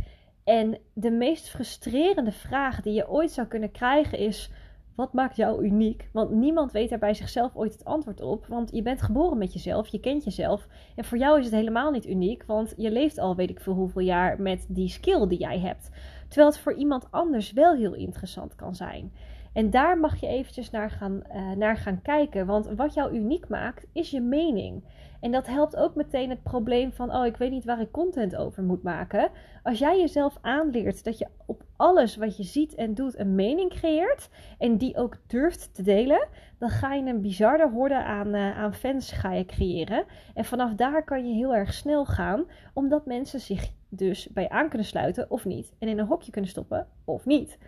En 0.44 0.78
de 0.92 1.10
meest 1.10 1.48
frustrerende 1.48 2.32
vraag 2.32 2.80
die 2.80 2.92
je 2.92 3.08
ooit 3.08 3.30
zou 3.30 3.46
kunnen 3.46 3.70
krijgen 3.70 4.18
is: 4.18 4.50
wat 4.94 5.12
maakt 5.12 5.36
jou 5.36 5.64
uniek? 5.64 6.08
Want 6.12 6.30
niemand 6.30 6.72
weet 6.72 6.88
daar 6.88 6.98
bij 6.98 7.14
zichzelf 7.14 7.56
ooit 7.56 7.72
het 7.72 7.84
antwoord 7.84 8.20
op. 8.20 8.46
Want 8.46 8.70
je 8.72 8.82
bent 8.82 9.02
geboren 9.02 9.38
met 9.38 9.52
jezelf, 9.52 9.88
je 9.88 10.00
kent 10.00 10.24
jezelf. 10.24 10.66
En 10.96 11.04
voor 11.04 11.18
jou 11.18 11.38
is 11.38 11.44
het 11.44 11.54
helemaal 11.54 11.90
niet 11.90 12.06
uniek, 12.06 12.44
want 12.46 12.74
je 12.76 12.90
leeft 12.90 13.18
al 13.18 13.36
weet 13.36 13.50
ik 13.50 13.60
veel 13.60 13.72
hoeveel 13.72 14.02
jaar 14.02 14.40
met 14.40 14.66
die 14.68 14.88
skill 14.88 15.26
die 15.26 15.38
jij 15.38 15.58
hebt. 15.58 15.90
Terwijl 16.28 16.48
het 16.48 16.58
voor 16.58 16.74
iemand 16.74 17.06
anders 17.10 17.52
wel 17.52 17.74
heel 17.74 17.94
interessant 17.94 18.54
kan 18.54 18.74
zijn. 18.74 19.12
En 19.54 19.70
daar 19.70 19.98
mag 19.98 20.20
je 20.20 20.26
eventjes 20.26 20.70
naar 20.70 20.90
gaan, 20.90 21.22
uh, 21.34 21.50
naar 21.50 21.76
gaan 21.76 22.02
kijken. 22.02 22.46
Want 22.46 22.66
wat 22.76 22.94
jou 22.94 23.14
uniek 23.14 23.48
maakt, 23.48 23.86
is 23.92 24.10
je 24.10 24.20
mening. 24.20 24.84
En 25.20 25.30
dat 25.30 25.46
helpt 25.46 25.76
ook 25.76 25.94
meteen 25.94 26.30
het 26.30 26.42
probleem 26.42 26.92
van: 26.92 27.14
oh, 27.14 27.26
ik 27.26 27.36
weet 27.36 27.50
niet 27.50 27.64
waar 27.64 27.80
ik 27.80 27.90
content 27.90 28.36
over 28.36 28.62
moet 28.62 28.82
maken. 28.82 29.30
Als 29.62 29.78
jij 29.78 29.98
jezelf 29.98 30.38
aanleert 30.40 31.04
dat 31.04 31.18
je 31.18 31.28
op 31.46 31.64
alles 31.76 32.16
wat 32.16 32.36
je 32.36 32.42
ziet 32.42 32.74
en 32.74 32.94
doet 32.94 33.18
een 33.18 33.34
mening 33.34 33.70
creëert. 33.70 34.28
en 34.58 34.76
die 34.76 34.96
ook 34.96 35.16
durft 35.26 35.74
te 35.74 35.82
delen. 35.82 36.28
dan 36.58 36.68
ga 36.68 36.94
je 36.94 37.04
een 37.04 37.20
bizarre 37.20 37.70
horde 37.70 38.04
aan, 38.04 38.34
uh, 38.34 38.58
aan 38.58 38.74
fans 38.74 39.12
ga 39.12 39.32
je 39.32 39.44
creëren. 39.44 40.04
En 40.34 40.44
vanaf 40.44 40.74
daar 40.74 41.04
kan 41.04 41.28
je 41.28 41.34
heel 41.34 41.54
erg 41.54 41.72
snel 41.72 42.04
gaan, 42.04 42.44
omdat 42.72 43.06
mensen 43.06 43.40
zich 43.40 43.70
dus 43.88 44.28
bij 44.28 44.48
aan 44.48 44.68
kunnen 44.68 44.86
sluiten 44.86 45.30
of 45.30 45.44
niet. 45.44 45.74
En 45.78 45.88
in 45.88 45.98
een 45.98 46.06
hokje 46.06 46.30
kunnen 46.30 46.50
stoppen 46.50 46.86
of 47.04 47.26
niet. 47.26 47.58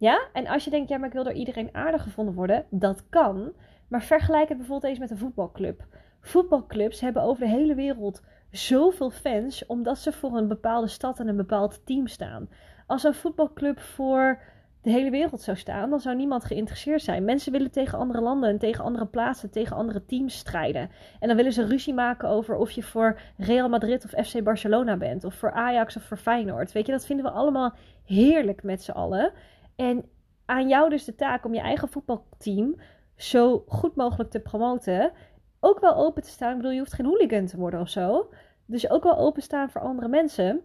Ja? 0.00 0.28
En 0.32 0.46
als 0.46 0.64
je 0.64 0.70
denkt, 0.70 0.88
ja, 0.88 0.98
maar 0.98 1.06
ik 1.08 1.14
wil 1.14 1.24
door 1.24 1.32
iedereen 1.32 1.68
aardig 1.72 2.02
gevonden 2.02 2.34
worden, 2.34 2.64
dat 2.70 3.08
kan. 3.08 3.52
Maar 3.88 4.02
vergelijk 4.02 4.48
het 4.48 4.58
bijvoorbeeld 4.58 4.90
eens 4.90 4.98
met 4.98 5.10
een 5.10 5.18
voetbalclub. 5.18 5.86
Voetbalclubs 6.20 7.00
hebben 7.00 7.22
over 7.22 7.44
de 7.44 7.50
hele 7.50 7.74
wereld 7.74 8.22
zoveel 8.50 9.10
fans, 9.10 9.66
omdat 9.66 9.98
ze 9.98 10.12
voor 10.12 10.36
een 10.36 10.48
bepaalde 10.48 10.88
stad 10.88 11.20
en 11.20 11.28
een 11.28 11.36
bepaald 11.36 11.86
team 11.86 12.06
staan. 12.06 12.48
Als 12.86 13.04
een 13.04 13.14
voetbalclub 13.14 13.80
voor 13.80 14.42
de 14.82 14.90
hele 14.90 15.10
wereld 15.10 15.40
zou 15.40 15.56
staan, 15.56 15.90
dan 15.90 16.00
zou 16.00 16.16
niemand 16.16 16.44
geïnteresseerd 16.44 17.02
zijn. 17.02 17.24
Mensen 17.24 17.52
willen 17.52 17.70
tegen 17.70 17.98
andere 17.98 18.20
landen 18.20 18.50
en 18.50 18.58
tegen 18.58 18.84
andere 18.84 19.06
plaatsen, 19.06 19.50
tegen 19.50 19.76
andere 19.76 20.04
teams 20.06 20.38
strijden. 20.38 20.90
En 21.18 21.28
dan 21.28 21.36
willen 21.36 21.52
ze 21.52 21.64
ruzie 21.64 21.94
maken 21.94 22.28
over 22.28 22.56
of 22.56 22.70
je 22.70 22.82
voor 22.82 23.20
Real 23.36 23.68
Madrid 23.68 24.04
of 24.04 24.26
FC 24.26 24.42
Barcelona 24.42 24.96
bent, 24.96 25.24
of 25.24 25.34
voor 25.34 25.52
Ajax 25.52 25.96
of 25.96 26.02
voor 26.02 26.16
Feyenoord. 26.16 26.72
Weet 26.72 26.86
je, 26.86 26.92
dat 26.92 27.06
vinden 27.06 27.24
we 27.24 27.30
allemaal 27.30 27.74
heerlijk 28.04 28.62
met 28.62 28.82
z'n 28.82 28.90
allen. 28.90 29.32
En 29.76 30.04
aan 30.44 30.68
jou 30.68 30.90
dus 30.90 31.04
de 31.04 31.14
taak 31.14 31.44
om 31.44 31.54
je 31.54 31.60
eigen 31.60 31.88
voetbalteam 31.88 32.80
zo 33.16 33.64
goed 33.66 33.96
mogelijk 33.96 34.30
te 34.30 34.40
promoten. 34.40 35.12
Ook 35.60 35.80
wel 35.80 35.96
open 35.96 36.22
te 36.22 36.28
staan. 36.28 36.50
Ik 36.50 36.56
bedoel, 36.56 36.72
je 36.72 36.78
hoeft 36.78 36.92
geen 36.92 37.06
hooligan 37.06 37.46
te 37.46 37.56
worden 37.56 37.80
of 37.80 37.88
zo. 37.88 38.30
Dus 38.66 38.90
ook 38.90 39.02
wel 39.02 39.18
openstaan 39.18 39.70
voor 39.70 39.80
andere 39.80 40.08
mensen. 40.08 40.60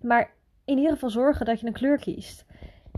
Maar 0.00 0.34
in 0.64 0.76
ieder 0.76 0.92
geval 0.92 1.10
zorgen 1.10 1.46
dat 1.46 1.60
je 1.60 1.66
een 1.66 1.72
kleur 1.72 1.98
kiest. 1.98 2.46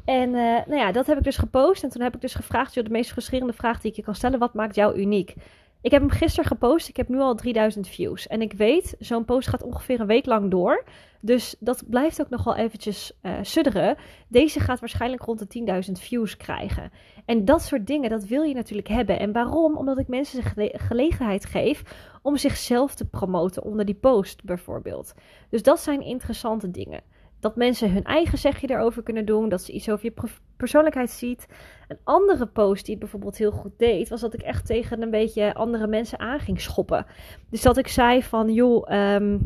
En 0.04 0.28
uh, 0.28 0.35
nou 0.66 0.75
ja, 0.75 0.92
dat 0.92 1.07
heb 1.07 1.19
ik 1.19 1.25
dus 1.25 1.37
gepost. 1.37 1.83
En 1.83 1.90
toen 1.90 2.02
heb 2.02 2.14
ik 2.14 2.21
dus 2.21 2.35
gevraagd, 2.35 2.75
joh, 2.75 2.85
de 2.85 2.90
meest 2.90 3.11
frustrerende 3.11 3.52
vraag 3.52 3.80
die 3.80 3.90
ik 3.90 3.97
je 3.97 4.02
kan 4.02 4.14
stellen. 4.14 4.38
Wat 4.38 4.54
maakt 4.54 4.75
jou 4.75 4.99
uniek? 4.99 5.35
Ik 5.82 5.90
heb 5.90 6.00
hem 6.00 6.10
gisteren 6.10 6.44
gepost. 6.44 6.88
Ik 6.88 6.96
heb 6.96 7.08
nu 7.08 7.18
al 7.18 7.34
3000 7.34 7.88
views. 7.88 8.26
En 8.26 8.42
ik 8.42 8.52
weet, 8.52 8.94
zo'n 8.99 9.25
post 9.25 9.49
gaat 9.49 9.62
ongeveer 9.62 10.00
een 10.00 10.06
week 10.06 10.26
lang 10.26 10.50
door. 10.50 10.84
Dus 11.20 11.56
dat 11.58 11.82
blijft 11.87 12.20
ook 12.20 12.28
nog 12.30 12.44
wel 12.44 12.56
eventjes 12.56 13.12
uh, 13.22 13.32
sudderen. 13.42 13.96
Deze 14.28 14.60
gaat 14.60 14.80
waarschijnlijk 14.80 15.22
rond 15.22 15.52
de 15.52 15.82
10.000 15.87 15.92
views 15.92 16.37
krijgen. 16.37 16.90
En 17.25 17.44
dat 17.44 17.62
soort 17.62 17.87
dingen, 17.87 18.10
dat 18.10 18.25
wil 18.25 18.42
je 18.42 18.54
natuurlijk 18.54 18.88
hebben. 18.88 19.18
En 19.18 19.32
waarom? 19.32 19.76
Omdat 19.76 19.99
ik 19.99 20.08
mensen 20.08 20.54
de 20.54 20.72
gelegenheid 20.76 21.44
geef 21.44 21.82
om 22.22 22.37
zichzelf 22.37 22.94
te 22.94 23.08
promoten 23.08 23.62
onder 23.62 23.84
die 23.84 23.94
post 23.94 24.44
bijvoorbeeld. 24.44 25.14
Dus 25.50 25.62
dat 25.62 25.80
zijn 25.80 26.00
interessante 26.00 26.70
dingen. 26.70 27.02
Dat 27.40 27.56
mensen 27.56 27.92
hun 27.92 28.04
eigen 28.04 28.38
zegje 28.38 28.70
erover 28.70 29.02
kunnen 29.02 29.25
doen. 29.25 29.49
Dat 29.49 29.62
ze 29.62 29.72
iets 29.72 29.90
over 29.90 30.04
je 30.04 30.30
persoonlijkheid 30.56 31.10
ziet. 31.10 31.46
Een 31.90 31.99
andere 32.04 32.47
post 32.47 32.85
die 32.85 32.94
het 32.94 33.02
bijvoorbeeld 33.02 33.37
heel 33.37 33.50
goed 33.50 33.78
deed, 33.78 34.09
was 34.09 34.20
dat 34.20 34.35
ik 34.35 34.42
echt 34.42 34.66
tegen 34.66 35.02
een 35.02 35.11
beetje 35.11 35.54
andere 35.54 35.87
mensen 35.87 36.18
aan 36.18 36.40
ging 36.40 36.61
schoppen. 36.61 37.06
Dus 37.49 37.62
dat 37.62 37.76
ik 37.76 37.88
zei 37.88 38.23
van, 38.23 38.52
joh, 38.52 39.14
um, 39.14 39.40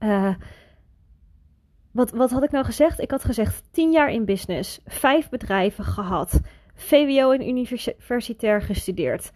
uh, 0.00 0.34
wat, 1.90 2.10
wat 2.10 2.30
had 2.30 2.42
ik 2.42 2.50
nou 2.50 2.64
gezegd? 2.64 3.00
Ik 3.00 3.10
had 3.10 3.24
gezegd 3.24 3.62
10 3.70 3.92
jaar 3.92 4.10
in 4.12 4.24
business, 4.24 4.80
vijf 4.86 5.28
bedrijven 5.28 5.84
gehad, 5.84 6.40
VWO 6.74 7.30
en 7.30 7.48
universitair 7.48 8.62
gestudeerd. 8.62 9.32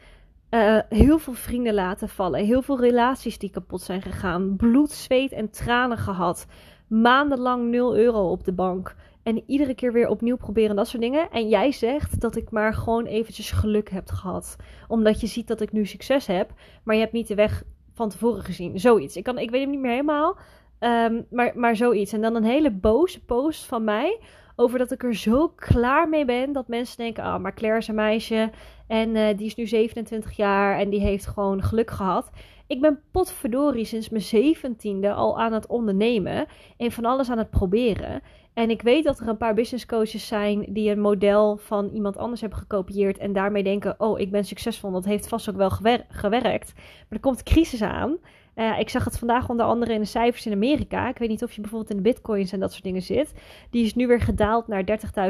Uh, 0.51 0.79
heel 0.89 1.19
veel 1.19 1.33
vrienden 1.33 1.75
laten 1.75 2.09
vallen, 2.09 2.45
heel 2.45 2.62
veel 2.62 2.81
relaties 2.81 3.39
die 3.39 3.51
kapot 3.51 3.83
zijn 3.83 4.03
gegaan, 4.03 4.57
bloed, 4.57 4.91
zweet 4.91 5.33
en 5.33 5.51
tranen 5.51 5.99
gehad, 5.99 6.47
maandenlang 6.87 7.71
0 7.71 7.97
euro 7.97 8.31
op 8.31 8.45
de 8.45 8.53
bank. 8.53 8.95
En 9.23 9.43
iedere 9.47 9.75
keer 9.75 9.93
weer 9.93 10.09
opnieuw 10.09 10.37
proberen 10.37 10.76
dat 10.76 10.88
soort 10.88 11.02
dingen. 11.02 11.31
En 11.31 11.49
jij 11.49 11.73
zegt 11.73 12.21
dat 12.21 12.37
ik 12.37 12.50
maar 12.50 12.75
gewoon 12.75 13.05
eventjes 13.07 13.50
geluk 13.50 13.91
heb 13.91 14.09
gehad. 14.09 14.57
Omdat 14.88 15.21
je 15.21 15.26
ziet 15.26 15.49
dat 15.49 15.61
ik 15.61 15.73
nu 15.73 15.87
succes 15.87 16.26
heb. 16.26 16.52
Maar 16.83 16.95
je 16.95 17.00
hebt 17.00 17.12
niet 17.12 17.29
de 17.29 17.35
weg 17.35 17.62
van 17.93 18.09
tevoren 18.09 18.43
gezien. 18.43 18.81
Zoiets. 18.81 19.17
Ik, 19.17 19.25
kan, 19.25 19.38
ik 19.38 19.50
weet 19.50 19.61
hem 19.61 19.71
niet 19.71 19.81
meer 19.81 19.91
helemaal. 19.91 20.37
Um, 20.81 21.26
maar, 21.31 21.52
maar 21.55 21.76
zoiets. 21.76 22.12
En 22.12 22.21
dan 22.21 22.35
een 22.35 22.45
hele 22.45 22.71
boze 22.71 23.25
post 23.25 23.64
van 23.64 23.85
mij. 23.85 24.21
Over 24.56 24.78
dat 24.78 24.90
ik 24.90 25.02
er 25.02 25.14
zo 25.14 25.49
klaar 25.49 26.09
mee 26.09 26.25
ben. 26.25 26.52
Dat 26.52 26.68
mensen 26.68 26.97
denken: 26.97 27.25
ah, 27.25 27.35
oh, 27.35 27.40
maar 27.40 27.54
Claire 27.54 27.78
is 27.78 27.88
een 27.88 27.94
meisje. 27.94 28.50
En 28.87 29.14
uh, 29.14 29.37
die 29.37 29.47
is 29.47 29.54
nu 29.54 29.66
27 29.66 30.37
jaar. 30.37 30.78
En 30.78 30.90
die 30.90 31.00
heeft 31.00 31.26
gewoon 31.26 31.62
geluk 31.62 31.90
gehad. 31.90 32.30
Ik 32.66 32.80
ben 32.80 33.00
potverdorie 33.11 33.85
sinds 33.85 34.09
mijn 34.09 34.23
zeventiende 34.23 35.12
al 35.12 35.40
aan 35.40 35.52
het 35.52 35.66
ondernemen. 35.66 36.47
En 36.76 36.92
van 36.92 37.04
alles 37.04 37.30
aan 37.30 37.38
het 37.38 37.50
proberen. 37.50 38.23
En 38.54 38.71
ik 38.71 38.82
weet 38.82 39.04
dat 39.04 39.18
er 39.21 39.28
een 39.28 39.37
paar 39.37 39.54
business 39.54 39.87
coaches 39.87 40.26
zijn 40.26 40.66
die 40.68 40.90
een 40.90 41.00
model 41.00 41.56
van 41.56 41.88
iemand 41.88 42.16
anders 42.16 42.40
hebben 42.40 42.59
gekopieerd. 42.59 43.18
En 43.18 43.32
daarmee 43.32 43.62
denken: 43.62 43.94
oh, 44.00 44.21
ik 44.21 44.30
ben 44.30 44.44
succesvol. 44.44 44.90
Dat 44.90 45.04
heeft 45.04 45.28
vast 45.28 45.50
ook 45.50 45.56
wel 45.56 45.71
gewer 45.71 46.04
gewerkt. 46.09 46.73
Maar 46.75 47.06
er 47.09 47.21
komt 47.21 47.42
crisis 47.42 47.82
aan. 47.82 48.16
Uh, 48.54 48.78
ik 48.78 48.88
zag 48.88 49.04
het 49.04 49.18
vandaag 49.18 49.49
onder 49.49 49.66
andere 49.66 49.92
in 49.92 50.00
de 50.00 50.06
cijfers 50.06 50.47
in 50.47 50.52
Amerika. 50.52 51.09
Ik 51.09 51.18
weet 51.18 51.28
niet 51.28 51.42
of 51.42 51.52
je 51.52 51.61
bijvoorbeeld 51.61 51.90
in 51.90 51.97
de 51.97 52.02
bitcoins 52.02 52.52
en 52.52 52.61
dat 52.61 52.73
soort 52.73 52.85
dingen 52.85 53.02
zit. 53.02 53.32
Die 53.71 53.85
is 53.85 53.94
nu 53.94 54.06
weer 54.06 54.21
gedaald 54.21 54.66
naar 54.66 54.85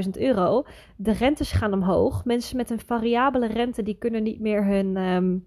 30.000 0.04 0.10
euro. 0.10 0.64
De 0.96 1.12
rentes 1.12 1.52
gaan 1.52 1.72
omhoog. 1.72 2.24
Mensen 2.24 2.56
met 2.56 2.70
een 2.70 2.80
variabele 2.86 3.46
rente 3.46 3.82
die 3.82 3.96
kunnen 3.98 4.22
niet 4.22 4.40
meer 4.40 4.64
hun, 4.64 4.96
um, 4.96 5.46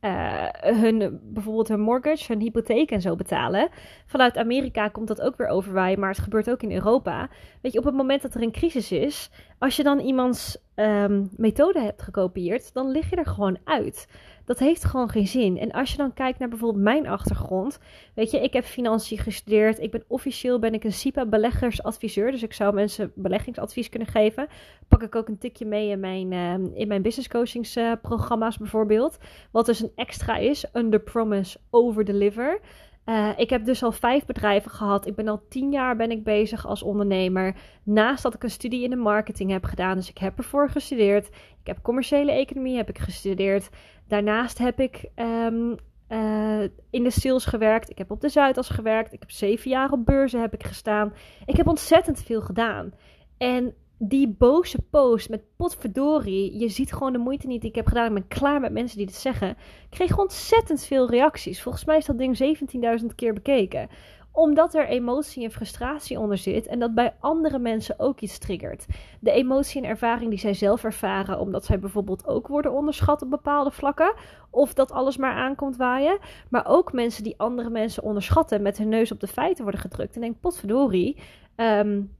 uh, 0.00 0.46
hun, 0.60 1.20
bijvoorbeeld 1.22 1.68
hun 1.68 1.80
mortgage, 1.80 2.32
hun 2.32 2.40
hypotheek 2.40 2.90
en 2.90 3.00
zo 3.00 3.16
betalen. 3.16 3.68
Vanuit 4.06 4.36
Amerika 4.36 4.88
komt 4.88 5.08
dat 5.08 5.20
ook 5.20 5.36
weer 5.36 5.48
overwaaien, 5.48 6.00
maar 6.00 6.08
het 6.10 6.18
gebeurt 6.18 6.50
ook 6.50 6.62
in 6.62 6.72
Europa. 6.72 7.28
Weet 7.60 7.72
je, 7.72 7.78
op 7.78 7.84
het 7.84 7.94
moment 7.94 8.22
dat 8.22 8.34
er 8.34 8.42
een 8.42 8.52
crisis 8.52 8.92
is, 8.92 9.30
als 9.58 9.76
je 9.76 9.82
dan 9.82 9.98
iemands 9.98 10.58
um, 10.80 11.30
methode 11.36 11.80
hebt 11.80 12.02
gekopieerd, 12.02 12.74
dan 12.74 12.90
lig 12.90 13.10
je 13.10 13.16
er 13.16 13.26
gewoon 13.26 13.58
uit. 13.64 14.08
Dat 14.44 14.58
heeft 14.58 14.84
gewoon 14.84 15.08
geen 15.08 15.26
zin. 15.26 15.58
En 15.58 15.70
als 15.70 15.90
je 15.90 15.96
dan 15.96 16.14
kijkt 16.14 16.38
naar 16.38 16.48
bijvoorbeeld 16.48 16.84
mijn 16.84 17.08
achtergrond. 17.08 17.78
Weet 18.14 18.30
je, 18.30 18.40
ik 18.40 18.52
heb 18.52 18.64
financiën 18.64 19.18
gestudeerd. 19.18 19.80
Ik 19.80 19.90
ben 19.90 20.04
officieel 20.06 20.58
ben 20.58 20.74
ik 20.74 20.84
een 20.84 20.92
SIPA 20.92 21.26
beleggersadviseur. 21.26 22.30
Dus 22.30 22.42
ik 22.42 22.52
zou 22.52 22.74
mensen 22.74 23.12
beleggingsadvies 23.14 23.88
kunnen 23.88 24.08
geven. 24.08 24.48
Pak 24.88 25.02
ik 25.02 25.14
ook 25.14 25.28
een 25.28 25.38
tikje 25.38 25.66
mee 25.66 25.88
in 25.88 26.00
mijn, 26.00 26.32
uh, 26.32 26.78
in 26.78 26.88
mijn 26.88 27.02
business 27.02 27.28
coachingsprogramma's 27.28 28.54
uh, 28.54 28.60
bijvoorbeeld. 28.60 29.18
Wat 29.50 29.66
dus 29.66 29.80
een 29.80 29.92
extra 29.94 30.36
is. 30.36 30.64
Under 30.72 31.00
promise, 31.00 31.58
over 31.70 32.04
deliver. 32.04 32.60
Uh, 33.06 33.28
ik 33.36 33.50
heb 33.50 33.64
dus 33.64 33.82
al 33.82 33.92
vijf 33.92 34.24
bedrijven 34.24 34.70
gehad. 34.70 35.06
Ik 35.06 35.14
ben 35.14 35.28
al 35.28 35.42
tien 35.48 35.72
jaar 35.72 35.96
ben 35.96 36.10
ik 36.10 36.24
bezig 36.24 36.66
als 36.66 36.82
ondernemer. 36.82 37.56
Naast 37.82 38.22
dat 38.22 38.34
ik 38.34 38.42
een 38.42 38.50
studie 38.50 38.84
in 38.84 38.90
de 38.90 38.96
marketing 38.96 39.50
heb 39.50 39.64
gedaan. 39.64 39.96
Dus 39.96 40.10
ik 40.10 40.18
heb 40.18 40.38
ervoor 40.38 40.70
gestudeerd. 40.70 41.26
Ik 41.60 41.66
heb 41.66 41.82
commerciële 41.82 42.32
economie 42.32 42.76
heb 42.76 42.88
ik 42.88 42.98
gestudeerd. 42.98 43.68
Daarnaast 44.08 44.58
heb 44.58 44.80
ik 44.80 45.10
um, 45.16 45.76
uh, 46.08 46.62
in 46.90 47.02
de 47.02 47.10
sales 47.10 47.44
gewerkt. 47.44 47.90
Ik 47.90 47.98
heb 47.98 48.10
op 48.10 48.20
de 48.20 48.28
Zuidas 48.28 48.68
gewerkt. 48.68 49.12
Ik 49.12 49.20
heb 49.20 49.30
zeven 49.30 49.70
jaar 49.70 49.90
op 49.90 50.04
beurzen 50.04 50.40
heb 50.40 50.54
ik 50.54 50.66
gestaan. 50.66 51.12
Ik 51.46 51.56
heb 51.56 51.66
ontzettend 51.66 52.22
veel 52.22 52.40
gedaan. 52.40 52.92
En 53.38 53.74
die 54.02 54.28
boze 54.28 54.78
post 54.90 55.28
met 55.28 55.42
potverdorie, 55.56 56.58
je 56.58 56.68
ziet 56.68 56.92
gewoon 56.92 57.12
de 57.12 57.18
moeite 57.18 57.46
niet 57.46 57.60
die 57.60 57.70
ik 57.70 57.76
heb 57.76 57.86
gedaan. 57.86 58.06
Ik 58.06 58.14
ben 58.14 58.28
klaar 58.28 58.60
met 58.60 58.72
mensen 58.72 58.96
die 58.96 59.06
dit 59.06 59.14
zeggen. 59.14 59.56
Kreeg 59.90 60.18
ontzettend 60.18 60.84
veel 60.84 61.10
reacties. 61.10 61.62
Volgens 61.62 61.84
mij 61.84 61.96
is 61.96 62.06
dat 62.06 62.18
ding 62.18 62.58
17.000 63.00 63.06
keer 63.14 63.32
bekeken. 63.32 63.88
Omdat 64.32 64.74
er 64.74 64.86
emotie 64.86 65.44
en 65.44 65.50
frustratie 65.50 66.18
onder 66.18 66.38
zit 66.38 66.66
en 66.66 66.78
dat 66.78 66.94
bij 66.94 67.14
andere 67.20 67.58
mensen 67.58 67.98
ook 67.98 68.20
iets 68.20 68.38
triggert. 68.38 68.86
De 69.20 69.30
emotie 69.30 69.82
en 69.82 69.88
ervaring 69.88 70.30
die 70.30 70.38
zij 70.38 70.54
zelf 70.54 70.84
ervaren, 70.84 71.40
omdat 71.40 71.64
zij 71.64 71.78
bijvoorbeeld 71.78 72.26
ook 72.26 72.48
worden 72.48 72.72
onderschat 72.72 73.22
op 73.22 73.30
bepaalde 73.30 73.70
vlakken. 73.70 74.14
Of 74.50 74.74
dat 74.74 74.92
alles 74.92 75.16
maar 75.16 75.34
aankomt 75.34 75.76
waaien. 75.76 76.18
Maar 76.48 76.66
ook 76.66 76.92
mensen 76.92 77.24
die 77.24 77.38
andere 77.38 77.70
mensen 77.70 78.02
onderschatten 78.02 78.62
met 78.62 78.78
hun 78.78 78.88
neus 78.88 79.12
op 79.12 79.20
de 79.20 79.26
feiten 79.26 79.62
worden 79.62 79.80
gedrukt. 79.80 80.14
En 80.14 80.20
denk, 80.20 80.40
potverdorie. 80.40 81.16
Um, 81.56 82.18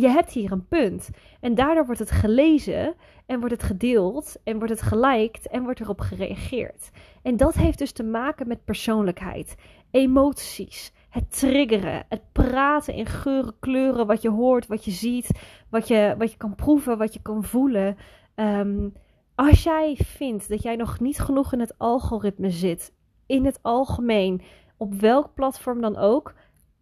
je 0.00 0.08
hebt 0.08 0.32
hier 0.32 0.52
een 0.52 0.68
punt. 0.68 1.10
En 1.40 1.54
daardoor 1.54 1.86
wordt 1.86 2.00
het 2.00 2.10
gelezen 2.10 2.94
en 3.26 3.38
wordt 3.38 3.54
het 3.54 3.62
gedeeld 3.62 4.36
en 4.44 4.56
wordt 4.56 4.72
het 4.72 4.82
geliked 4.82 5.48
en 5.48 5.62
wordt 5.62 5.80
erop 5.80 6.00
gereageerd. 6.00 6.90
En 7.22 7.36
dat 7.36 7.54
heeft 7.54 7.78
dus 7.78 7.92
te 7.92 8.02
maken 8.02 8.48
met 8.48 8.64
persoonlijkheid, 8.64 9.54
emoties, 9.90 10.92
het 11.08 11.38
triggeren, 11.38 12.04
het 12.08 12.32
praten 12.32 12.94
in 12.94 13.06
geuren, 13.06 13.54
kleuren, 13.60 14.06
wat 14.06 14.22
je 14.22 14.30
hoort, 14.30 14.66
wat 14.66 14.84
je 14.84 14.90
ziet, 14.90 15.30
wat 15.70 15.88
je, 15.88 16.14
wat 16.18 16.30
je 16.30 16.36
kan 16.36 16.54
proeven, 16.54 16.98
wat 16.98 17.14
je 17.14 17.22
kan 17.22 17.44
voelen. 17.44 17.96
Um, 18.34 18.92
als 19.34 19.62
jij 19.62 19.98
vindt 20.04 20.48
dat 20.48 20.62
jij 20.62 20.76
nog 20.76 21.00
niet 21.00 21.18
genoeg 21.18 21.52
in 21.52 21.60
het 21.60 21.78
algoritme 21.78 22.50
zit, 22.50 22.92
in 23.26 23.44
het 23.44 23.58
algemeen, 23.62 24.42
op 24.76 24.94
welk 24.94 25.34
platform 25.34 25.80
dan 25.80 25.96
ook, 25.96 26.34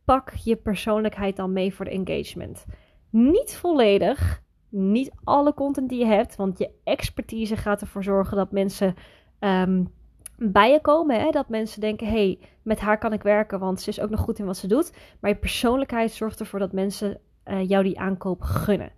pak 0.04 0.30
je 0.30 0.56
persoonlijkheid 0.56 1.36
dan 1.36 1.52
mee 1.52 1.74
voor 1.74 1.84
de 1.84 1.90
engagement. 1.90 2.64
Niet 3.14 3.56
volledig, 3.56 4.42
niet 4.68 5.10
alle 5.24 5.54
content 5.54 5.88
die 5.88 5.98
je 5.98 6.06
hebt, 6.06 6.36
want 6.36 6.58
je 6.58 6.70
expertise 6.84 7.56
gaat 7.56 7.80
ervoor 7.80 8.02
zorgen 8.02 8.36
dat 8.36 8.52
mensen 8.52 8.94
um, 9.40 9.92
bij 10.36 10.70
je 10.70 10.80
komen. 10.80 11.20
Hè? 11.20 11.30
Dat 11.30 11.48
mensen 11.48 11.80
denken: 11.80 12.06
hey, 12.06 12.38
met 12.62 12.80
haar 12.80 12.98
kan 12.98 13.12
ik 13.12 13.22
werken, 13.22 13.58
want 13.58 13.80
ze 13.80 13.90
is 13.90 14.00
ook 14.00 14.10
nog 14.10 14.20
goed 14.20 14.38
in 14.38 14.44
wat 14.44 14.56
ze 14.56 14.66
doet. 14.66 14.92
Maar 15.20 15.30
je 15.30 15.36
persoonlijkheid 15.36 16.12
zorgt 16.12 16.40
ervoor 16.40 16.58
dat 16.58 16.72
mensen 16.72 17.20
uh, 17.44 17.68
jou 17.68 17.84
die 17.84 17.98
aankoop 17.98 18.40
gunnen. 18.40 18.92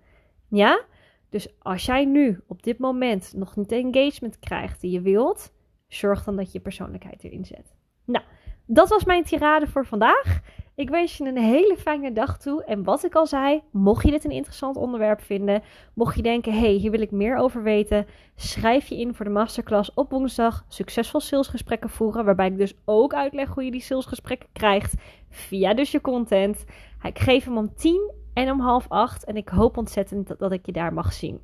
Ja? 0.49 0.85
Dus 1.29 1.55
als 1.59 1.85
jij 1.85 2.05
nu 2.05 2.41
op 2.47 2.63
dit 2.63 2.79
moment 2.79 3.33
nog 3.35 3.57
niet 3.57 3.69
de 3.69 3.77
engagement 3.77 4.39
krijgt 4.39 4.81
die 4.81 4.91
je 4.91 5.01
wilt, 5.01 5.53
zorg 5.89 6.25
dan 6.25 6.37
dat 6.37 6.53
je 6.53 6.61
persoonlijkheid 6.61 7.25
erin 7.25 7.45
zet. 7.45 7.75
Nou, 8.05 8.25
dat 8.67 8.89
was 8.89 9.05
mijn 9.05 9.25
tirade 9.25 9.67
voor 9.67 9.87
vandaag. 9.87 10.41
Ik 10.75 10.91
wens 10.91 11.17
je 11.17 11.25
een 11.25 11.39
hele 11.39 11.77
fijne 11.77 12.13
dag 12.13 12.39
toe. 12.39 12.65
En 12.65 12.85
wat 12.85 13.05
ik 13.05 13.15
al 13.15 13.27
zei, 13.27 13.63
mocht 13.71 14.05
je 14.05 14.11
dit 14.11 14.25
een 14.25 14.31
interessant 14.31 14.77
onderwerp 14.77 15.21
vinden, 15.21 15.63
mocht 15.95 16.17
je 16.17 16.23
denken: 16.23 16.53
hey, 16.53 16.73
hier 16.73 16.91
wil 16.91 17.01
ik 17.01 17.11
meer 17.11 17.37
over 17.37 17.63
weten, 17.63 18.07
schrijf 18.35 18.89
je 18.89 18.99
in 18.99 19.15
voor 19.15 19.25
de 19.25 19.31
masterclass 19.31 19.95
op 19.95 20.11
woensdag. 20.11 20.65
Succesvol 20.69 21.21
salesgesprekken 21.21 21.91
voeren, 21.91 22.25
waarbij 22.25 22.47
ik 22.47 22.59
dus 22.59 22.75
ook 22.85 23.15
uitleg 23.15 23.49
hoe 23.49 23.65
je 23.65 23.71
die 23.71 23.81
salesgesprekken 23.81 24.49
krijgt 24.53 24.95
via 25.31 25.75
dus 25.75 25.91
je 25.91 26.01
content. 26.01 26.65
Ik 27.03 27.19
geef 27.19 27.45
hem 27.45 27.57
om 27.57 27.75
10 27.75 28.13
en 28.35 28.51
om 28.51 28.61
half 28.61 28.87
8 28.89 29.25
en 29.25 29.37
ik 29.37 29.49
hoop 29.49 29.77
ontzettend 29.77 30.29
dat, 30.29 30.39
dat 30.39 30.53
ik 30.53 30.67
je 30.67 30.73
daar 30.73 30.93
mag 30.93 31.13
zien. 31.13 31.41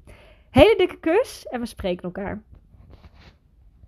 Hele 0.51 0.77
dikke 0.77 0.99
kus 0.99 1.47
en 1.47 1.61
we 1.61 1.67
spreken 1.67 2.03
elkaar. 2.03 2.43